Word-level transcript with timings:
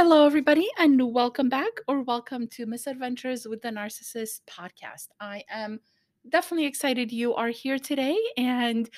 Hello, 0.00 0.24
everybody, 0.24 0.68
and 0.78 1.12
welcome 1.12 1.48
back 1.48 1.80
or 1.88 2.02
welcome 2.02 2.46
to 2.52 2.66
Misadventures 2.66 3.48
with 3.48 3.60
the 3.62 3.70
Narcissist 3.70 4.42
podcast. 4.48 5.08
I 5.18 5.42
am 5.50 5.80
definitely 6.28 6.66
excited 6.66 7.10
you 7.10 7.34
are 7.34 7.48
here 7.48 7.80
today, 7.80 8.16
and 8.36 8.88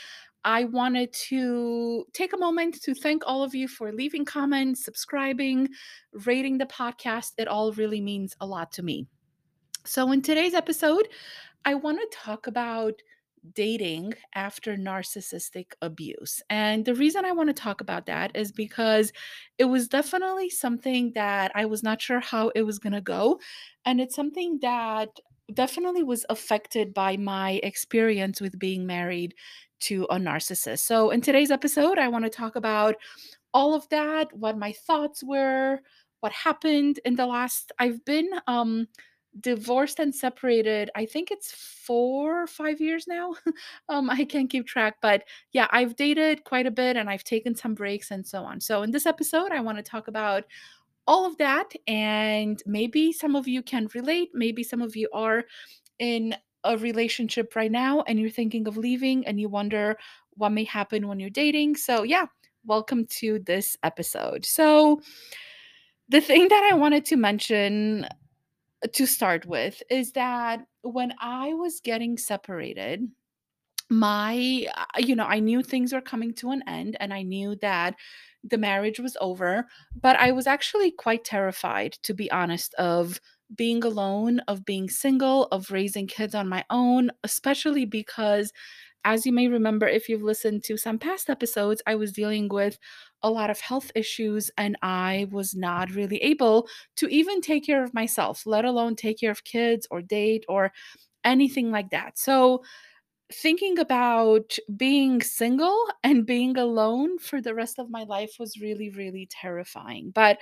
I 0.45 0.65
wanted 0.65 1.11
to 1.31 2.05
take 2.13 2.35
a 2.35 2.37
moment 2.37 2.83
to 2.83 2.93
thank 2.93 3.23
all 3.25 3.43
of 3.43 3.55
you 3.55 3.67
for 3.67 3.93
leaving 3.93 4.27
comments, 4.27 4.85
subscribing, 4.85 5.71
rating 6.27 6.59
the 6.59 6.67
podcast. 6.67 7.31
It 7.39 7.49
all 7.49 7.73
really 7.73 8.03
means 8.03 8.37
a 8.43 8.47
lot 8.47 8.71
to 8.73 8.83
me. 8.83 9.07
So, 9.87 10.13
in 10.13 10.21
today's 10.21 10.53
episode, 10.53 11.09
I 11.65 11.77
want 11.77 11.99
to 11.99 12.15
talk 12.15 12.47
about 12.47 12.93
dating 13.55 14.15
after 14.35 14.77
narcissistic 14.77 15.73
abuse. 15.83 16.43
And 16.51 16.85
the 16.85 16.95
reason 16.95 17.25
I 17.25 17.33
want 17.33 17.49
to 17.49 17.55
talk 17.55 17.81
about 17.81 18.07
that 18.07 18.33
is 18.35 18.53
because 18.53 19.13
it 19.59 19.65
was 19.65 19.89
definitely 19.89 20.51
something 20.51 21.13
that 21.15 21.53
I 21.55 21.67
was 21.67 21.83
not 21.83 22.01
sure 22.01 22.21
how 22.21 22.49
it 22.55 22.63
was 22.63 22.79
going 22.79 22.93
to 22.93 23.01
go. 23.01 23.41
And 23.85 24.01
it's 24.01 24.15
something 24.15 24.59
that 24.63 25.09
definitely 25.55 26.03
was 26.03 26.25
affected 26.31 26.95
by 26.95 27.17
my 27.17 27.61
experience 27.63 28.41
with 28.41 28.59
being 28.59 28.87
married 28.87 29.35
to 29.81 30.05
a 30.11 30.17
narcissist. 30.17 30.81
So, 30.81 31.11
in 31.11 31.21
today's 31.21 31.51
episode, 31.51 31.99
I 31.99 32.09
want 32.09 32.25
to 32.25 32.31
talk 32.31 32.57
about 32.57 32.97
all 33.53 33.75
of 33.75 33.89
that, 33.89 34.33
what 34.37 34.59
my 34.59 34.73
thoughts 34.73 35.25
were, 35.25 35.81
what 36.21 36.33
happened 36.33 37.01
in 37.05 37.17
the 37.17 37.27
last 37.27 37.73
I've 37.79 38.05
been 38.05 38.29
um 38.47 38.87
divorced 39.39 40.01
and 40.01 40.13
separated 40.13 40.91
i 40.97 41.07
think 41.07 41.31
it's 41.31 41.53
four 41.53 42.43
or 42.43 42.47
five 42.49 42.81
years 42.81 43.07
now 43.07 43.33
um 43.89 44.11
i 44.11 44.25
can't 44.25 44.51
keep 44.51 44.67
track 44.67 44.97
but 45.01 45.23
yeah 45.53 45.69
i've 45.71 45.95
dated 45.95 46.43
quite 46.43 46.67
a 46.67 46.71
bit 46.71 46.97
and 46.97 47.09
i've 47.09 47.23
taken 47.23 47.55
some 47.55 47.75
breaks 47.75 48.11
and 48.11 48.27
so 48.27 48.43
on. 48.43 48.61
So 48.61 48.83
in 48.83 48.91
this 48.91 49.07
episode 49.07 49.53
i 49.53 49.61
want 49.61 49.79
to 49.79 49.85
talk 49.85 50.09
about 50.09 50.45
all 51.07 51.25
of 51.25 51.37
that 51.39 51.73
and 51.87 52.61
maybe 52.67 53.13
some 53.13 53.37
of 53.37 53.47
you 53.47 53.63
can 53.63 53.89
relate 53.95 54.31
maybe 54.35 54.65
some 54.65 54.83
of 54.83 54.97
you 54.97 55.09
are 55.13 55.45
in 56.01 56.35
a 56.65 56.77
relationship 56.77 57.55
right 57.55 57.71
now 57.71 58.03
and 58.07 58.19
you're 58.19 58.31
thinking 58.31 58.67
of 58.67 58.77
leaving 58.77 59.27
and 59.27 59.41
you 59.41 59.49
wonder 59.49 59.97
what 60.37 60.51
may 60.51 60.65
happen 60.65 61.09
when 61.09 61.19
you're 61.21 61.31
dating. 61.31 61.77
So 61.77 62.03
yeah 62.03 62.27
welcome 62.67 63.07
to 63.07 63.39
this 63.39 63.77
episode. 63.83 64.45
So 64.45 65.01
the 66.09 66.21
thing 66.21 66.49
that 66.49 66.69
i 66.73 66.75
wanted 66.75 67.05
to 67.05 67.17
mention 67.17 68.07
to 68.93 69.07
start 69.07 69.47
with 69.47 69.83
is 69.91 70.13
that 70.13 70.61
when 70.83 71.15
I 71.21 71.55
was 71.55 71.81
getting 71.81 72.17
separated, 72.19 73.09
my, 73.91 74.67
uh, 74.77 74.85
you 74.99 75.17
know, 75.17 75.25
I 75.27 75.41
knew 75.41 75.63
things 75.63 75.93
were 75.93 76.01
coming 76.01 76.33
to 76.35 76.51
an 76.51 76.63
end 76.67 76.97
and 77.01 77.13
I 77.13 77.23
knew 77.23 77.57
that 77.61 77.97
the 78.45 78.59
marriage 78.59 79.01
was 79.01 79.17
over, 79.21 79.67
but 80.01 80.17
I 80.17 80.33
was 80.33 80.47
actually 80.47 80.93
quite 80.93 81.25
terrified, 81.25 81.95
to 82.05 82.15
be 82.15 82.31
honest, 82.31 82.73
of 82.75 83.21
being 83.55 83.83
alone, 83.85 84.41
of 84.49 84.65
being 84.65 84.89
single, 84.89 85.47
of 85.47 85.71
raising 85.73 86.07
kids 86.07 86.35
on 86.35 86.49
my 86.49 86.65
own, 86.71 87.11
especially 87.25 87.85
because 87.85 88.53
as 89.05 89.27
you 89.27 89.33
may 89.33 89.49
remember, 89.49 89.87
if 89.89 90.09
you've 90.09 90.23
listened 90.23 90.65
to 90.65 90.77
some 90.77 90.99
past 90.99 91.31
episodes, 91.31 91.83
I 91.87 91.95
was 91.95 92.13
dealing 92.13 92.49
with 92.49 92.79
a 93.23 93.31
lot 93.31 93.51
of 93.51 93.61
health 93.61 93.91
issues 93.95 94.51
and 94.59 94.77
I 94.83 95.27
was 95.31 95.55
not 95.55 95.91
really 95.91 96.19
able 96.23 96.69
to 96.97 97.09
even 97.09 97.41
take 97.41 97.67
care 97.67 97.85
of 97.85 97.95
myself, 97.95 98.47
let 98.47 98.65
alone 98.65 98.97
take 98.97 99.21
care 99.21 99.31
of 99.31 99.45
kids 99.45 99.87
or 99.91 100.03
date 100.03 100.45
or 100.49 100.73
anything 101.25 101.71
like 101.71 101.91
that. 101.91 102.19
So, 102.19 102.63
thinking 103.33 103.79
about 103.79 104.57
being 104.77 105.23
single 105.23 105.87
and 106.05 106.27
being 106.27 106.57
alone 106.57 107.19
for 107.19 107.41
the 107.41 107.55
rest 107.55 107.79
of 107.79 107.91
my 107.91 108.03
life 108.05 108.37
was 108.39 108.61
really, 108.61 108.91
really 108.91 109.29
terrifying. 109.31 110.11
But 110.15 110.39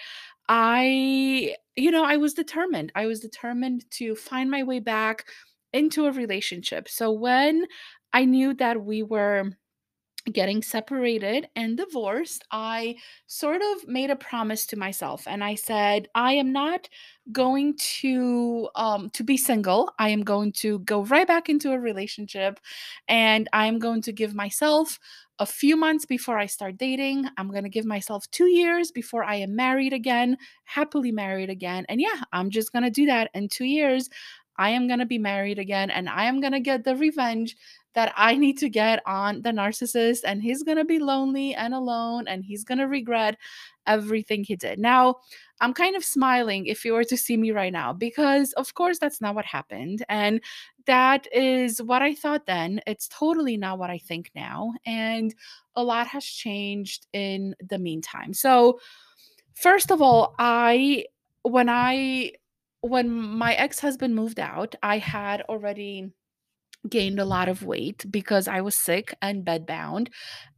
I, 0.48 1.54
you 1.76 1.90
know, 1.90 2.04
I 2.04 2.16
was 2.16 2.34
determined. 2.34 2.92
I 2.94 3.06
was 3.06 3.20
determined 3.20 3.84
to 3.92 4.14
find 4.16 4.50
my 4.50 4.62
way 4.62 4.80
back 4.80 5.26
into 5.74 6.06
a 6.06 6.12
relationship. 6.12 6.88
So 6.88 7.12
when 7.12 7.66
I 8.12 8.24
knew 8.24 8.54
that 8.54 8.82
we 8.84 9.02
were 9.02 9.52
getting 10.32 10.62
separated 10.62 11.48
and 11.56 11.78
divorced, 11.78 12.44
I 12.52 12.96
sort 13.26 13.62
of 13.62 13.88
made 13.88 14.10
a 14.10 14.16
promise 14.16 14.66
to 14.66 14.76
myself 14.78 15.26
and 15.26 15.42
I 15.42 15.54
said, 15.54 16.08
I 16.14 16.34
am 16.34 16.52
not 16.52 16.88
going 17.32 17.76
to 18.00 18.68
um 18.74 19.10
to 19.10 19.24
be 19.24 19.36
single. 19.38 19.92
I 19.98 20.10
am 20.10 20.22
going 20.24 20.52
to 20.64 20.80
go 20.80 21.04
right 21.04 21.26
back 21.26 21.48
into 21.48 21.72
a 21.72 21.78
relationship 21.80 22.60
and 23.08 23.48
I'm 23.52 23.78
going 23.78 24.02
to 24.02 24.12
give 24.12 24.34
myself 24.34 24.98
a 25.38 25.46
few 25.46 25.76
months 25.76 26.04
before 26.04 26.36
I 26.38 26.46
start 26.46 26.76
dating. 26.76 27.26
I'm 27.36 27.50
going 27.50 27.62
to 27.62 27.68
give 27.70 27.84
myself 27.84 28.28
2 28.32 28.46
years 28.46 28.90
before 28.90 29.22
I 29.24 29.36
am 29.36 29.54
married 29.54 29.92
again, 29.92 30.36
happily 30.64 31.12
married 31.12 31.48
again. 31.48 31.86
And 31.88 32.00
yeah, 32.00 32.22
I'm 32.32 32.50
just 32.50 32.72
going 32.72 32.82
to 32.82 32.90
do 32.90 33.06
that 33.06 33.30
in 33.34 33.48
2 33.48 33.64
years. 33.64 34.08
I 34.58 34.70
am 34.70 34.88
going 34.88 34.98
to 34.98 35.06
be 35.06 35.18
married 35.18 35.58
again 35.58 35.90
and 35.90 36.08
I 36.08 36.24
am 36.24 36.40
going 36.40 36.52
to 36.52 36.60
get 36.60 36.84
the 36.84 36.96
revenge 36.96 37.56
that 37.94 38.12
I 38.16 38.36
need 38.36 38.58
to 38.58 38.68
get 38.68 39.02
on 39.06 39.42
the 39.42 39.50
narcissist 39.50 40.20
and 40.24 40.42
he's 40.42 40.62
going 40.62 40.76
to 40.76 40.84
be 40.84 40.98
lonely 40.98 41.54
and 41.54 41.72
alone 41.72 42.28
and 42.28 42.44
he's 42.44 42.64
going 42.64 42.78
to 42.78 42.86
regret 42.86 43.38
everything 43.86 44.44
he 44.44 44.56
did. 44.56 44.78
Now, 44.78 45.16
I'm 45.60 45.72
kind 45.72 45.96
of 45.96 46.04
smiling 46.04 46.66
if 46.66 46.84
you 46.84 46.92
were 46.92 47.04
to 47.04 47.16
see 47.16 47.36
me 47.36 47.50
right 47.50 47.72
now 47.72 47.92
because, 47.92 48.52
of 48.52 48.74
course, 48.74 48.98
that's 48.98 49.20
not 49.20 49.34
what 49.34 49.44
happened. 49.44 50.04
And 50.08 50.40
that 50.86 51.26
is 51.32 51.82
what 51.82 52.02
I 52.02 52.14
thought 52.14 52.46
then. 52.46 52.80
It's 52.86 53.08
totally 53.08 53.56
not 53.56 53.78
what 53.78 53.90
I 53.90 53.98
think 53.98 54.30
now. 54.34 54.74
And 54.86 55.34
a 55.74 55.82
lot 55.82 56.06
has 56.08 56.24
changed 56.24 57.06
in 57.12 57.56
the 57.68 57.78
meantime. 57.78 58.32
So, 58.34 58.78
first 59.54 59.90
of 59.90 60.00
all, 60.00 60.34
I, 60.38 61.06
when 61.42 61.68
I, 61.68 62.32
when 62.80 63.10
my 63.10 63.54
ex 63.54 63.80
husband 63.80 64.14
moved 64.14 64.40
out, 64.40 64.74
I 64.82 64.98
had 64.98 65.42
already 65.42 66.12
gained 66.88 67.18
a 67.18 67.24
lot 67.24 67.48
of 67.48 67.64
weight 67.64 68.04
because 68.10 68.46
I 68.46 68.60
was 68.60 68.74
sick 68.74 69.14
and 69.20 69.44
bedbound. 69.44 70.08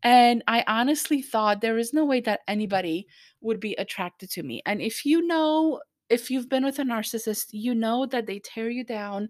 And 0.02 0.42
I 0.46 0.64
honestly 0.66 1.22
thought 1.22 1.60
there 1.60 1.78
is 1.78 1.92
no 1.94 2.04
way 2.04 2.20
that 2.22 2.40
anybody 2.46 3.06
would 3.40 3.60
be 3.60 3.74
attracted 3.74 4.30
to 4.32 4.42
me. 4.42 4.62
And 4.66 4.82
if 4.82 5.06
you 5.06 5.26
know, 5.26 5.80
if 6.08 6.30
you've 6.30 6.48
been 6.48 6.64
with 6.64 6.78
a 6.78 6.82
narcissist, 6.82 7.48
you 7.52 7.74
know 7.74 8.06
that 8.06 8.26
they 8.26 8.38
tear 8.38 8.68
you 8.68 8.84
down, 8.84 9.28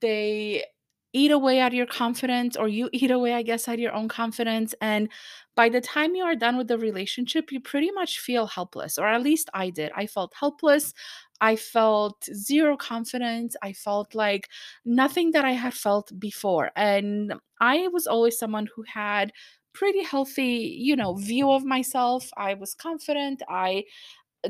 they 0.00 0.64
eat 1.12 1.30
away 1.30 1.60
at 1.60 1.72
your 1.72 1.86
confidence, 1.86 2.56
or 2.56 2.68
you 2.68 2.88
eat 2.92 3.10
away, 3.10 3.34
I 3.34 3.42
guess, 3.42 3.68
at 3.68 3.78
your 3.78 3.92
own 3.92 4.08
confidence. 4.08 4.74
And 4.80 5.08
by 5.54 5.68
the 5.68 5.80
time 5.80 6.14
you 6.14 6.24
are 6.24 6.34
done 6.34 6.56
with 6.56 6.68
the 6.68 6.78
relationship, 6.78 7.52
you 7.52 7.60
pretty 7.60 7.90
much 7.90 8.18
feel 8.20 8.46
helpless, 8.46 8.98
or 8.98 9.06
at 9.06 9.22
least 9.22 9.50
I 9.54 9.70
did. 9.70 9.92
I 9.94 10.06
felt 10.06 10.32
helpless. 10.38 10.94
I 11.40 11.56
felt 11.56 12.24
zero 12.32 12.76
confidence. 12.76 13.56
I 13.62 13.72
felt 13.72 14.14
like 14.14 14.48
nothing 14.84 15.32
that 15.32 15.44
I 15.44 15.52
had 15.52 15.74
felt 15.74 16.12
before. 16.18 16.70
And 16.76 17.34
I 17.60 17.88
was 17.88 18.06
always 18.06 18.38
someone 18.38 18.68
who 18.74 18.84
had 18.84 19.32
pretty 19.74 20.02
healthy, 20.02 20.76
you 20.78 20.94
know, 20.96 21.14
view 21.14 21.50
of 21.50 21.64
myself. 21.64 22.28
I 22.36 22.54
was 22.54 22.74
confident. 22.74 23.42
I 23.48 23.84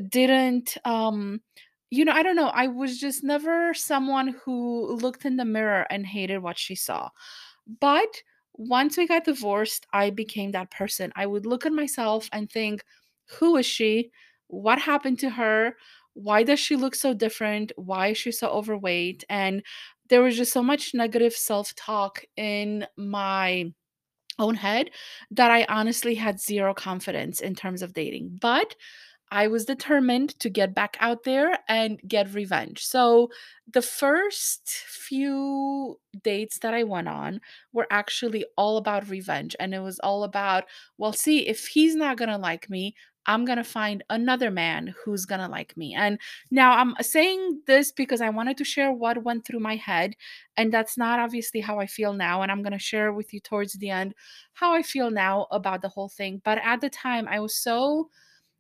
didn't 0.09 0.77
um 0.85 1.41
you 1.93 2.07
know, 2.07 2.13
I 2.13 2.23
don't 2.23 2.37
know. 2.37 2.49
I 2.49 2.69
was 2.69 2.99
just 2.99 3.23
never 3.23 3.75
someone 3.75 4.29
who 4.45 4.95
looked 4.97 5.27
in 5.27 5.37
the 5.37 5.45
mirror 5.45 5.87
and 5.91 6.07
hated 6.07 6.39
what 6.39 6.59
she 6.59 6.75
saw. 6.75 7.11
But 7.81 8.23
once 8.55 8.97
we 8.97 9.07
got 9.07 9.25
divorced, 9.25 9.87
I 9.93 10.11
became 10.11 10.53
that 10.53 10.71
person. 10.71 11.13
I 11.17 11.27
would 11.27 11.47
look 11.47 11.67
at 11.67 11.73
myself 11.73 12.29
and 12.33 12.51
think, 12.51 12.83
who 13.39 13.57
is 13.57 13.67
she? 13.67 14.11
What 14.49 14.79
happened 14.79 15.19
to 15.21 15.31
her? 15.31 15.77
Why 16.15 16.43
does 16.45 16.61
she 16.61 16.77
look 16.77 16.95
so 16.95 17.15
different? 17.15 17.73
Why 17.77 18.09
is 18.09 18.19
she 18.19 18.33
so 18.33 18.49
overweight? 18.49 19.25
And 19.29 19.63
there 20.09 20.23
was 20.23 20.37
just 20.37 20.53
so 20.53 20.63
much 20.63 20.95
negative 20.95 21.35
self 21.35 21.75
talk 21.75 22.25
in 22.37 22.87
my 22.97 23.73
own 24.39 24.55
head 24.55 24.91
that 25.31 25.51
I 25.51 25.65
honestly 25.69 26.15
had 26.15 26.41
zero 26.41 26.75
confidence 26.75 27.41
in 27.41 27.55
terms 27.55 27.83
of 27.83 27.93
dating. 27.93 28.39
But 28.41 28.75
I 29.33 29.49
was 29.49 29.65
determined 29.65 30.39
to 30.41 30.51
get 30.51 30.75
back 30.75 30.99
out 31.01 31.25
there 31.25 31.59
and 31.67 31.99
get 32.07 32.35
revenge. 32.35 32.85
So, 32.85 33.31
the 33.73 33.81
first 33.81 34.69
few 34.69 35.99
dates 36.23 36.59
that 36.59 36.75
I 36.75 36.83
went 36.83 37.09
on 37.09 37.41
were 37.73 37.87
actually 37.91 38.45
all 38.59 38.77
about 38.77 39.09
revenge. 39.09 39.57
And 39.59 39.75
it 39.75 39.79
was 39.81 39.99
all 40.01 40.25
about, 40.25 40.65
well, 40.99 41.15
see, 41.15 41.49
if 41.49 41.67
he's 41.69 41.95
not 41.97 42.19
going 42.19 42.29
to 42.29 42.37
like 42.37 42.69
me, 42.69 42.95
I'm 43.25 43.47
going 43.47 43.57
to 43.57 43.65
find 43.65 44.05
another 44.11 44.51
man 44.51 44.95
who's 45.03 45.25
going 45.25 45.41
to 45.41 45.49
like 45.49 45.77
me. 45.79 45.95
And 45.95 46.19
now 46.51 46.73
I'm 46.73 46.95
saying 47.01 47.63
this 47.67 47.91
because 47.91 48.21
I 48.21 48.29
wanted 48.29 48.59
to 48.59 48.65
share 48.65 48.93
what 48.93 49.25
went 49.25 49.47
through 49.47 49.61
my 49.61 49.77
head. 49.77 50.15
And 50.59 50.71
that's 50.71 50.99
not 50.99 51.21
obviously 51.21 51.61
how 51.61 51.79
I 51.79 51.87
feel 51.87 52.13
now. 52.13 52.43
And 52.43 52.53
I'm 52.53 52.63
going 52.63 52.73
to 52.73 52.79
share 52.79 53.15
with 53.15 53.33
you 53.33 53.41
towards 53.41 53.75
the 53.75 53.89
end 53.89 54.15
how 54.53 54.75
I 54.75 54.83
feel 54.83 55.11
now 55.11 55.47
about 55.51 55.81
the 55.81 55.89
whole 55.89 56.11
thing. 56.11 56.43
But 56.45 56.59
at 56.63 56.83
the 56.83 56.91
time, 56.91 57.27
I 57.29 57.41
was 57.41 57.57
so 57.57 58.11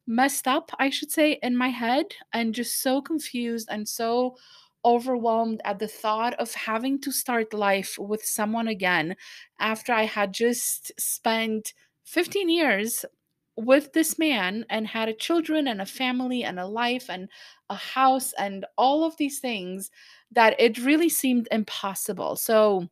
messed 0.06 0.48
up, 0.48 0.70
I 0.78 0.90
should 0.90 1.10
say, 1.12 1.38
in 1.42 1.56
my 1.56 1.68
head 1.68 2.06
and 2.32 2.54
just 2.54 2.80
so 2.80 3.00
confused 3.02 3.68
and 3.70 3.88
so 3.88 4.36
overwhelmed 4.84 5.60
at 5.64 5.78
the 5.78 5.86
thought 5.88 6.34
of 6.34 6.54
having 6.54 7.00
to 7.00 7.12
start 7.12 7.54
life 7.54 7.96
with 7.98 8.24
someone 8.24 8.66
again 8.66 9.16
after 9.60 9.92
I 9.92 10.04
had 10.04 10.32
just 10.32 10.90
spent 11.00 11.72
15 12.04 12.48
years 12.48 13.04
with 13.56 13.92
this 13.92 14.18
man 14.18 14.64
and 14.70 14.88
had 14.88 15.08
a 15.08 15.14
children 15.14 15.66
and 15.68 15.80
a 15.80 15.86
family 15.86 16.42
and 16.42 16.58
a 16.58 16.66
life 16.66 17.08
and 17.08 17.28
a 17.68 17.74
house 17.76 18.32
and 18.38 18.64
all 18.78 19.04
of 19.04 19.16
these 19.18 19.38
things 19.38 19.90
that 20.30 20.58
it 20.58 20.78
really 20.78 21.08
seemed 21.08 21.48
impossible. 21.52 22.34
So 22.36 22.88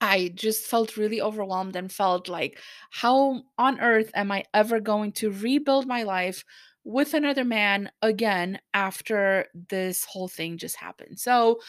I 0.00 0.28
just 0.34 0.66
felt 0.66 0.96
really 0.96 1.20
overwhelmed 1.20 1.76
and 1.76 1.90
felt 1.90 2.28
like, 2.28 2.60
how 2.90 3.42
on 3.58 3.80
earth 3.80 4.10
am 4.14 4.30
I 4.32 4.44
ever 4.54 4.80
going 4.80 5.12
to 5.12 5.30
rebuild 5.30 5.86
my 5.86 6.02
life 6.02 6.44
with 6.84 7.14
another 7.14 7.44
man 7.44 7.90
again 8.02 8.60
after 8.74 9.46
this 9.70 10.04
whole 10.04 10.28
thing 10.28 10.58
just 10.58 10.76
happened? 10.76 11.18
So, 11.18 11.60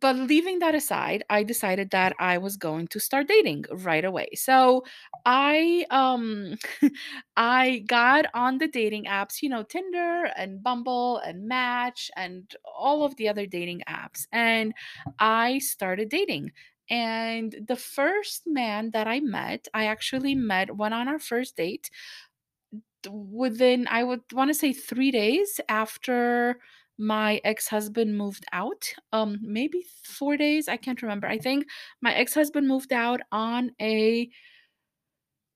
but 0.00 0.16
leaving 0.16 0.60
that 0.60 0.74
aside, 0.74 1.22
I 1.28 1.42
decided 1.42 1.90
that 1.90 2.14
I 2.18 2.38
was 2.38 2.56
going 2.56 2.88
to 2.88 2.98
start 3.00 3.28
dating 3.28 3.66
right 3.70 4.04
away. 4.04 4.28
So 4.34 4.84
I 5.26 5.84
um 5.90 6.56
I 7.36 7.84
got 7.86 8.24
on 8.32 8.56
the 8.56 8.68
dating 8.68 9.04
apps, 9.04 9.42
you 9.42 9.50
know, 9.50 9.62
Tinder 9.62 10.30
and 10.36 10.62
Bumble 10.62 11.18
and 11.18 11.46
Match 11.46 12.10
and 12.16 12.50
all 12.64 13.04
of 13.04 13.16
the 13.16 13.28
other 13.28 13.44
dating 13.44 13.82
apps 13.86 14.26
and 14.32 14.72
I 15.18 15.58
started 15.58 16.08
dating. 16.08 16.52
And 16.92 17.56
the 17.66 17.76
first 17.76 18.42
man 18.46 18.90
that 18.90 19.08
I 19.08 19.20
met, 19.20 19.66
I 19.72 19.86
actually 19.86 20.34
met 20.34 20.76
went 20.76 20.94
on 20.94 21.08
our 21.08 21.18
first 21.18 21.56
date 21.56 21.90
within 23.10 23.88
I 23.88 24.04
would 24.04 24.20
want 24.32 24.50
to 24.50 24.54
say 24.54 24.72
3 24.72 25.10
days 25.10 25.60
after 25.68 26.60
my 26.98 27.40
ex-husband 27.44 28.16
moved 28.16 28.44
out. 28.52 28.92
Um 29.12 29.38
maybe 29.42 29.84
4 30.04 30.36
days, 30.36 30.68
I 30.68 30.76
can't 30.76 31.02
remember. 31.02 31.26
I 31.26 31.38
think 31.38 31.66
my 32.02 32.14
ex-husband 32.14 32.68
moved 32.68 32.92
out 32.92 33.20
on 33.32 33.72
a 33.80 34.28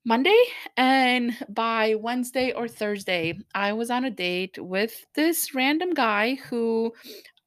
Monday 0.05 0.43
and 0.77 1.37
by 1.49 1.97
Wednesday 1.97 2.53
or 2.53 2.69
Thursday, 2.69 3.38
I 3.55 3.73
was 3.75 3.91
on 3.91 4.05
a 4.06 4.11
date 4.11 4.56
with 4.59 5.05
this 5.15 5.55
random 5.55 5.94
guy 5.94 6.37
who 6.49 6.94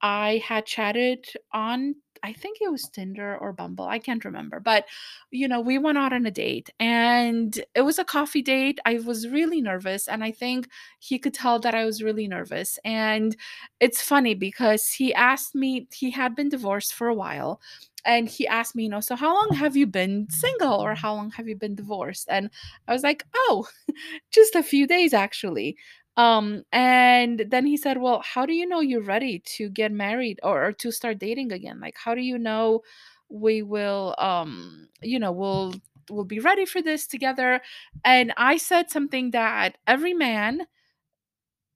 I 0.02 0.42
had 0.46 0.66
chatted 0.66 1.26
on 1.54 1.96
I 2.24 2.34
think 2.34 2.58
it 2.62 2.72
was 2.72 2.90
Tinder 2.90 3.38
or 3.38 3.54
Bumble. 3.54 3.86
I 3.86 4.00
can't 4.00 4.24
remember. 4.26 4.60
But 4.60 4.86
you 5.32 5.48
know, 5.48 5.62
we 5.62 5.78
went 5.78 5.98
out 5.98 6.14
on 6.14 6.26
a 6.26 6.32
date 6.32 6.70
and 6.80 7.60
it 7.76 7.82
was 7.82 8.00
a 8.00 8.04
coffee 8.06 8.42
date. 8.42 8.80
I 8.86 8.96
was 9.00 9.28
really 9.28 9.62
nervous 9.62 10.08
and 10.08 10.24
I 10.24 10.32
think 10.32 10.70
he 11.00 11.20
could 11.20 11.34
tell 11.34 11.60
that 11.60 11.76
I 11.76 11.86
was 11.86 12.04
really 12.04 12.28
nervous. 12.28 12.78
And 12.84 13.36
it's 13.80 14.02
funny 14.02 14.34
because 14.36 14.90
he 14.92 15.14
asked 15.14 15.56
me 15.56 15.88
he 15.94 16.12
had 16.12 16.36
been 16.36 16.50
divorced 16.50 16.94
for 16.94 17.08
a 17.08 17.14
while 17.16 17.62
and 18.06 18.30
he 18.30 18.48
asked 18.48 18.76
me, 18.76 18.84
you 18.84 18.90
know, 18.90 19.02
so 19.02 19.16
how 19.16 19.34
long 19.34 19.54
have 19.56 19.76
you 19.76 19.86
been 19.86 20.28
single 20.30 20.74
or 20.74 20.96
how 20.96 21.14
long 21.14 21.32
have 21.32 21.48
you 21.48 21.56
been 21.56 21.76
divorced? 21.76 22.28
And 22.30 22.50
I 22.88 22.94
was 22.94 23.04
like, 23.04 23.26
"Oh, 23.36 23.68
just 24.32 24.56
a 24.56 24.64
few 24.64 24.88
days 24.88 25.14
actually." 25.14 25.78
Um, 26.18 26.64
and 26.72 27.46
then 27.50 27.66
he 27.66 27.78
said, 27.78 27.98
Well, 27.98 28.22
how 28.26 28.46
do 28.46 28.54
you 28.54 28.68
know 28.68 28.82
you're 28.82 29.02
ready 29.02 29.40
to 29.58 29.70
get 29.70 29.92
married 29.92 30.40
or, 30.44 30.68
or 30.68 30.72
to 30.74 30.92
start 30.92 31.20
dating 31.20 31.52
again? 31.52 31.80
Like, 31.80 31.96
how 31.98 32.14
do 32.16 32.22
you 32.22 32.38
know 32.38 32.82
we 33.30 33.62
will 33.62 34.16
um, 34.18 34.90
you 35.02 35.20
know, 35.20 35.32
we'll 35.32 35.76
we'll 36.10 36.26
be 36.26 36.40
ready 36.40 36.66
for 36.66 36.82
this 36.82 37.08
together? 37.08 37.62
And 38.04 38.34
I 38.38 38.58
said 38.58 38.90
something 38.90 39.32
that 39.32 39.78
every 39.88 40.14
man 40.14 40.68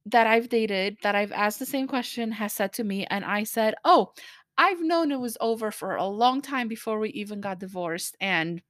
that 0.06 0.28
I've 0.28 0.50
dated 0.50 0.98
that 1.04 1.16
I've 1.16 1.32
asked 1.32 1.60
the 1.60 1.66
same 1.66 1.88
question 1.88 2.32
has 2.34 2.54
said 2.54 2.74
to 2.74 2.84
me, 2.84 3.06
and 3.10 3.24
I 3.24 3.44
said, 3.44 3.76
Oh, 3.86 4.14
I've 4.58 4.82
known 4.82 5.12
it 5.12 5.20
was 5.20 5.38
over 5.42 5.72
for 5.72 5.96
a 5.96 6.06
long 6.06 6.42
time 6.42 6.68
before 6.68 7.00
we 7.00 7.10
even 7.12 7.42
got 7.42 7.60
divorced. 7.60 8.16
And 8.20 8.62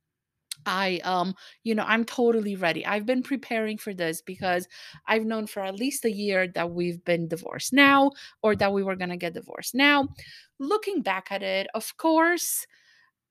I 0.65 0.99
um 1.03 1.35
you 1.63 1.75
know 1.75 1.83
I'm 1.85 2.05
totally 2.05 2.55
ready. 2.55 2.85
I've 2.85 3.05
been 3.05 3.23
preparing 3.23 3.77
for 3.77 3.93
this 3.93 4.21
because 4.21 4.67
I've 5.07 5.25
known 5.25 5.47
for 5.47 5.61
at 5.63 5.75
least 5.75 6.05
a 6.05 6.11
year 6.11 6.47
that 6.49 6.71
we've 6.71 7.03
been 7.03 7.27
divorced 7.27 7.73
now 7.73 8.11
or 8.41 8.55
that 8.55 8.71
we 8.73 8.83
were 8.83 8.95
going 8.95 9.09
to 9.09 9.17
get 9.17 9.33
divorced. 9.33 9.75
Now, 9.75 10.07
looking 10.59 11.01
back 11.01 11.31
at 11.31 11.43
it, 11.43 11.67
of 11.73 11.97
course, 11.97 12.65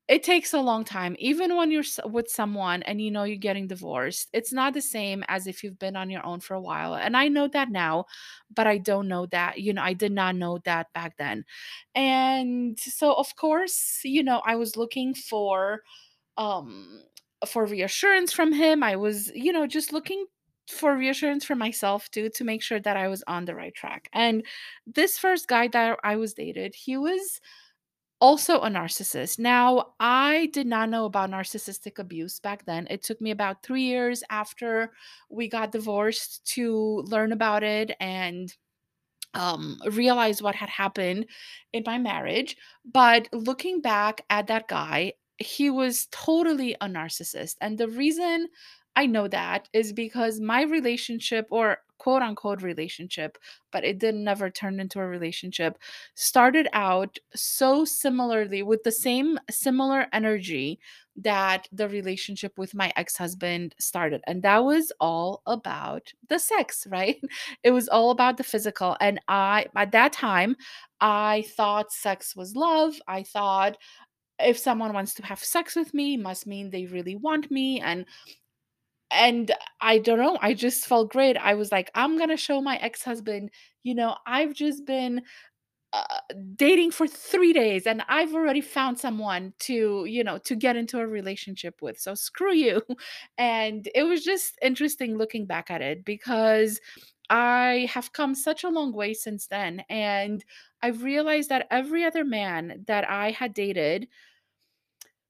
it 0.09 0.21
takes 0.21 0.53
a 0.53 0.59
long 0.59 0.83
time 0.83 1.15
even 1.17 1.55
when 1.55 1.71
you're 1.71 1.83
with 2.05 2.29
someone 2.29 2.83
and 2.83 3.01
you 3.01 3.09
know 3.09 3.23
you're 3.23 3.37
getting 3.37 3.67
divorced. 3.67 4.29
It's 4.33 4.51
not 4.51 4.73
the 4.73 4.81
same 4.81 5.23
as 5.29 5.47
if 5.47 5.63
you've 5.63 5.79
been 5.79 5.95
on 5.95 6.09
your 6.09 6.25
own 6.25 6.41
for 6.41 6.55
a 6.55 6.61
while. 6.61 6.95
And 6.95 7.15
I 7.15 7.29
know 7.29 7.47
that 7.47 7.71
now, 7.71 8.05
but 8.53 8.67
I 8.67 8.79
don't 8.79 9.07
know 9.07 9.27
that, 9.27 9.61
you 9.61 9.73
know, 9.73 9.81
I 9.81 9.93
did 9.93 10.11
not 10.11 10.35
know 10.35 10.59
that 10.65 10.91
back 10.93 11.17
then. 11.17 11.45
And 11.95 12.77
so 12.79 13.13
of 13.13 13.35
course, 13.37 14.01
you 14.03 14.23
know, 14.23 14.41
I 14.45 14.55
was 14.57 14.75
looking 14.75 15.13
for 15.13 15.83
um 16.37 17.03
for 17.45 17.65
reassurance 17.65 18.31
from 18.33 18.53
him. 18.53 18.83
I 18.83 18.95
was 18.95 19.31
you 19.35 19.51
know 19.51 19.67
just 19.67 19.93
looking 19.93 20.25
for 20.69 20.95
reassurance 20.95 21.43
for 21.43 21.55
myself 21.55 22.09
too 22.11 22.29
to 22.29 22.43
make 22.45 22.61
sure 22.61 22.79
that 22.79 22.95
i 22.95 23.07
was 23.09 23.23
on 23.27 23.45
the 23.45 23.55
right 23.55 23.75
track. 23.75 24.09
And 24.13 24.45
this 24.87 25.17
first 25.17 25.47
guy 25.47 25.67
that 25.69 25.99
i 26.03 26.15
was 26.15 26.33
dated 26.33 26.75
he 26.75 26.97
was 26.97 27.41
also 28.21 28.61
a 28.61 28.69
narcissist. 28.69 29.39
Now 29.39 29.93
i 29.99 30.49
did 30.53 30.67
not 30.67 30.89
know 30.89 31.05
about 31.05 31.29
narcissistic 31.31 31.99
abuse 31.99 32.39
back 32.39 32.65
then. 32.65 32.87
It 32.89 33.03
took 33.03 33.19
me 33.21 33.31
about 33.31 33.63
three 33.63 33.83
years 33.83 34.23
after 34.29 34.93
we 35.29 35.49
got 35.49 35.71
divorced 35.73 36.45
to 36.53 37.03
learn 37.07 37.33
about 37.33 37.63
it 37.63 37.91
and 37.99 38.53
um, 39.33 39.79
realize 39.91 40.41
what 40.41 40.55
had 40.55 40.69
happened 40.69 41.25
in 41.73 41.83
my 41.85 41.97
marriage. 41.97 42.55
But 42.85 43.27
looking 43.33 43.81
back 43.81 44.21
at 44.29 44.47
that 44.47 44.67
guy, 44.67 45.13
he 45.43 45.69
was 45.69 46.07
totally 46.11 46.75
a 46.81 46.87
narcissist. 46.87 47.55
And 47.61 47.77
the 47.77 47.87
reason 47.87 48.47
I 48.95 49.05
know 49.05 49.27
that 49.27 49.69
is 49.73 49.91
because 49.91 50.39
my 50.39 50.63
relationship, 50.63 51.47
or 51.49 51.79
quote 51.97 52.21
unquote 52.21 52.61
relationship, 52.61 53.37
but 53.71 53.83
it 53.83 53.97
did 53.97 54.13
never 54.13 54.49
turn 54.49 54.79
into 54.79 54.99
a 54.99 55.07
relationship, 55.07 55.77
started 56.15 56.67
out 56.73 57.17
so 57.33 57.85
similarly 57.85 58.61
with 58.61 58.83
the 58.83 58.91
same 58.91 59.39
similar 59.49 60.07
energy 60.13 60.79
that 61.15 61.67
the 61.71 61.87
relationship 61.87 62.57
with 62.57 62.73
my 62.75 62.91
ex 62.95 63.17
husband 63.17 63.73
started. 63.79 64.21
And 64.27 64.43
that 64.43 64.63
was 64.63 64.91
all 64.99 65.41
about 65.45 66.11
the 66.29 66.39
sex, 66.39 66.85
right? 66.89 67.21
It 67.63 67.71
was 67.71 67.87
all 67.87 68.11
about 68.11 68.37
the 68.37 68.43
physical. 68.43 68.97
And 68.99 69.19
I, 69.27 69.67
at 69.75 69.91
that 69.91 70.13
time, 70.13 70.55
I 70.99 71.45
thought 71.55 71.91
sex 71.91 72.35
was 72.35 72.55
love. 72.55 72.95
I 73.07 73.23
thought 73.23 73.77
if 74.39 74.57
someone 74.57 74.93
wants 74.93 75.13
to 75.15 75.25
have 75.25 75.39
sex 75.39 75.75
with 75.75 75.93
me, 75.93 76.17
must 76.17 76.47
mean 76.47 76.69
they 76.69 76.85
really 76.85 77.15
want 77.15 77.51
me. 77.51 77.79
And 77.81 78.05
and 79.11 79.51
I 79.79 79.99
don't 79.99 80.17
know, 80.17 80.39
I 80.41 80.53
just 80.55 80.87
felt 80.87 81.11
great. 81.11 81.37
I 81.37 81.53
was 81.53 81.71
like, 81.71 81.91
I'm 81.95 82.17
gonna 82.17 82.37
show 82.37 82.61
my 82.61 82.77
ex-husband, 82.77 83.51
you 83.83 83.95
know, 83.95 84.15
I've 84.25 84.53
just 84.53 84.85
been 84.85 85.21
uh, 85.93 86.03
dating 86.55 86.89
for 86.89 87.07
three 87.07 87.53
days 87.53 87.85
and 87.85 88.03
I've 88.09 88.33
already 88.33 88.61
found 88.61 88.97
someone 88.99 89.53
to, 89.59 90.05
you 90.05 90.23
know, 90.23 90.39
to 90.39 90.55
get 90.55 90.75
into 90.75 90.99
a 90.99 91.05
relationship 91.05 91.81
with. 91.83 91.99
So 91.99 92.15
screw 92.15 92.53
you. 92.53 92.81
And 93.37 93.87
it 93.93 94.03
was 94.03 94.23
just 94.23 94.57
interesting 94.61 95.17
looking 95.17 95.45
back 95.45 95.69
at 95.69 95.81
it 95.83 96.03
because 96.03 96.79
I 97.29 97.87
have 97.93 98.13
come 98.13 98.33
such 98.35 98.63
a 98.63 98.69
long 98.69 98.93
way 98.93 99.13
since 99.13 99.47
then. 99.47 99.83
And 99.89 100.43
I've 100.83 101.01
realized 101.01 101.49
that 101.49 101.67
every 101.71 102.03
other 102.03 102.25
man 102.25 102.83
that 102.87 103.09
I 103.09 103.31
had 103.31 103.53
dated 103.53 104.07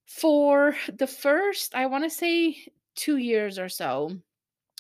for 0.06 0.76
the 0.92 1.08
first, 1.08 1.76
I 1.76 1.86
want 1.86 2.04
to 2.04 2.10
say, 2.10 2.58
two 2.96 3.18
years 3.18 3.58
or 3.60 3.70
so, 3.70 4.18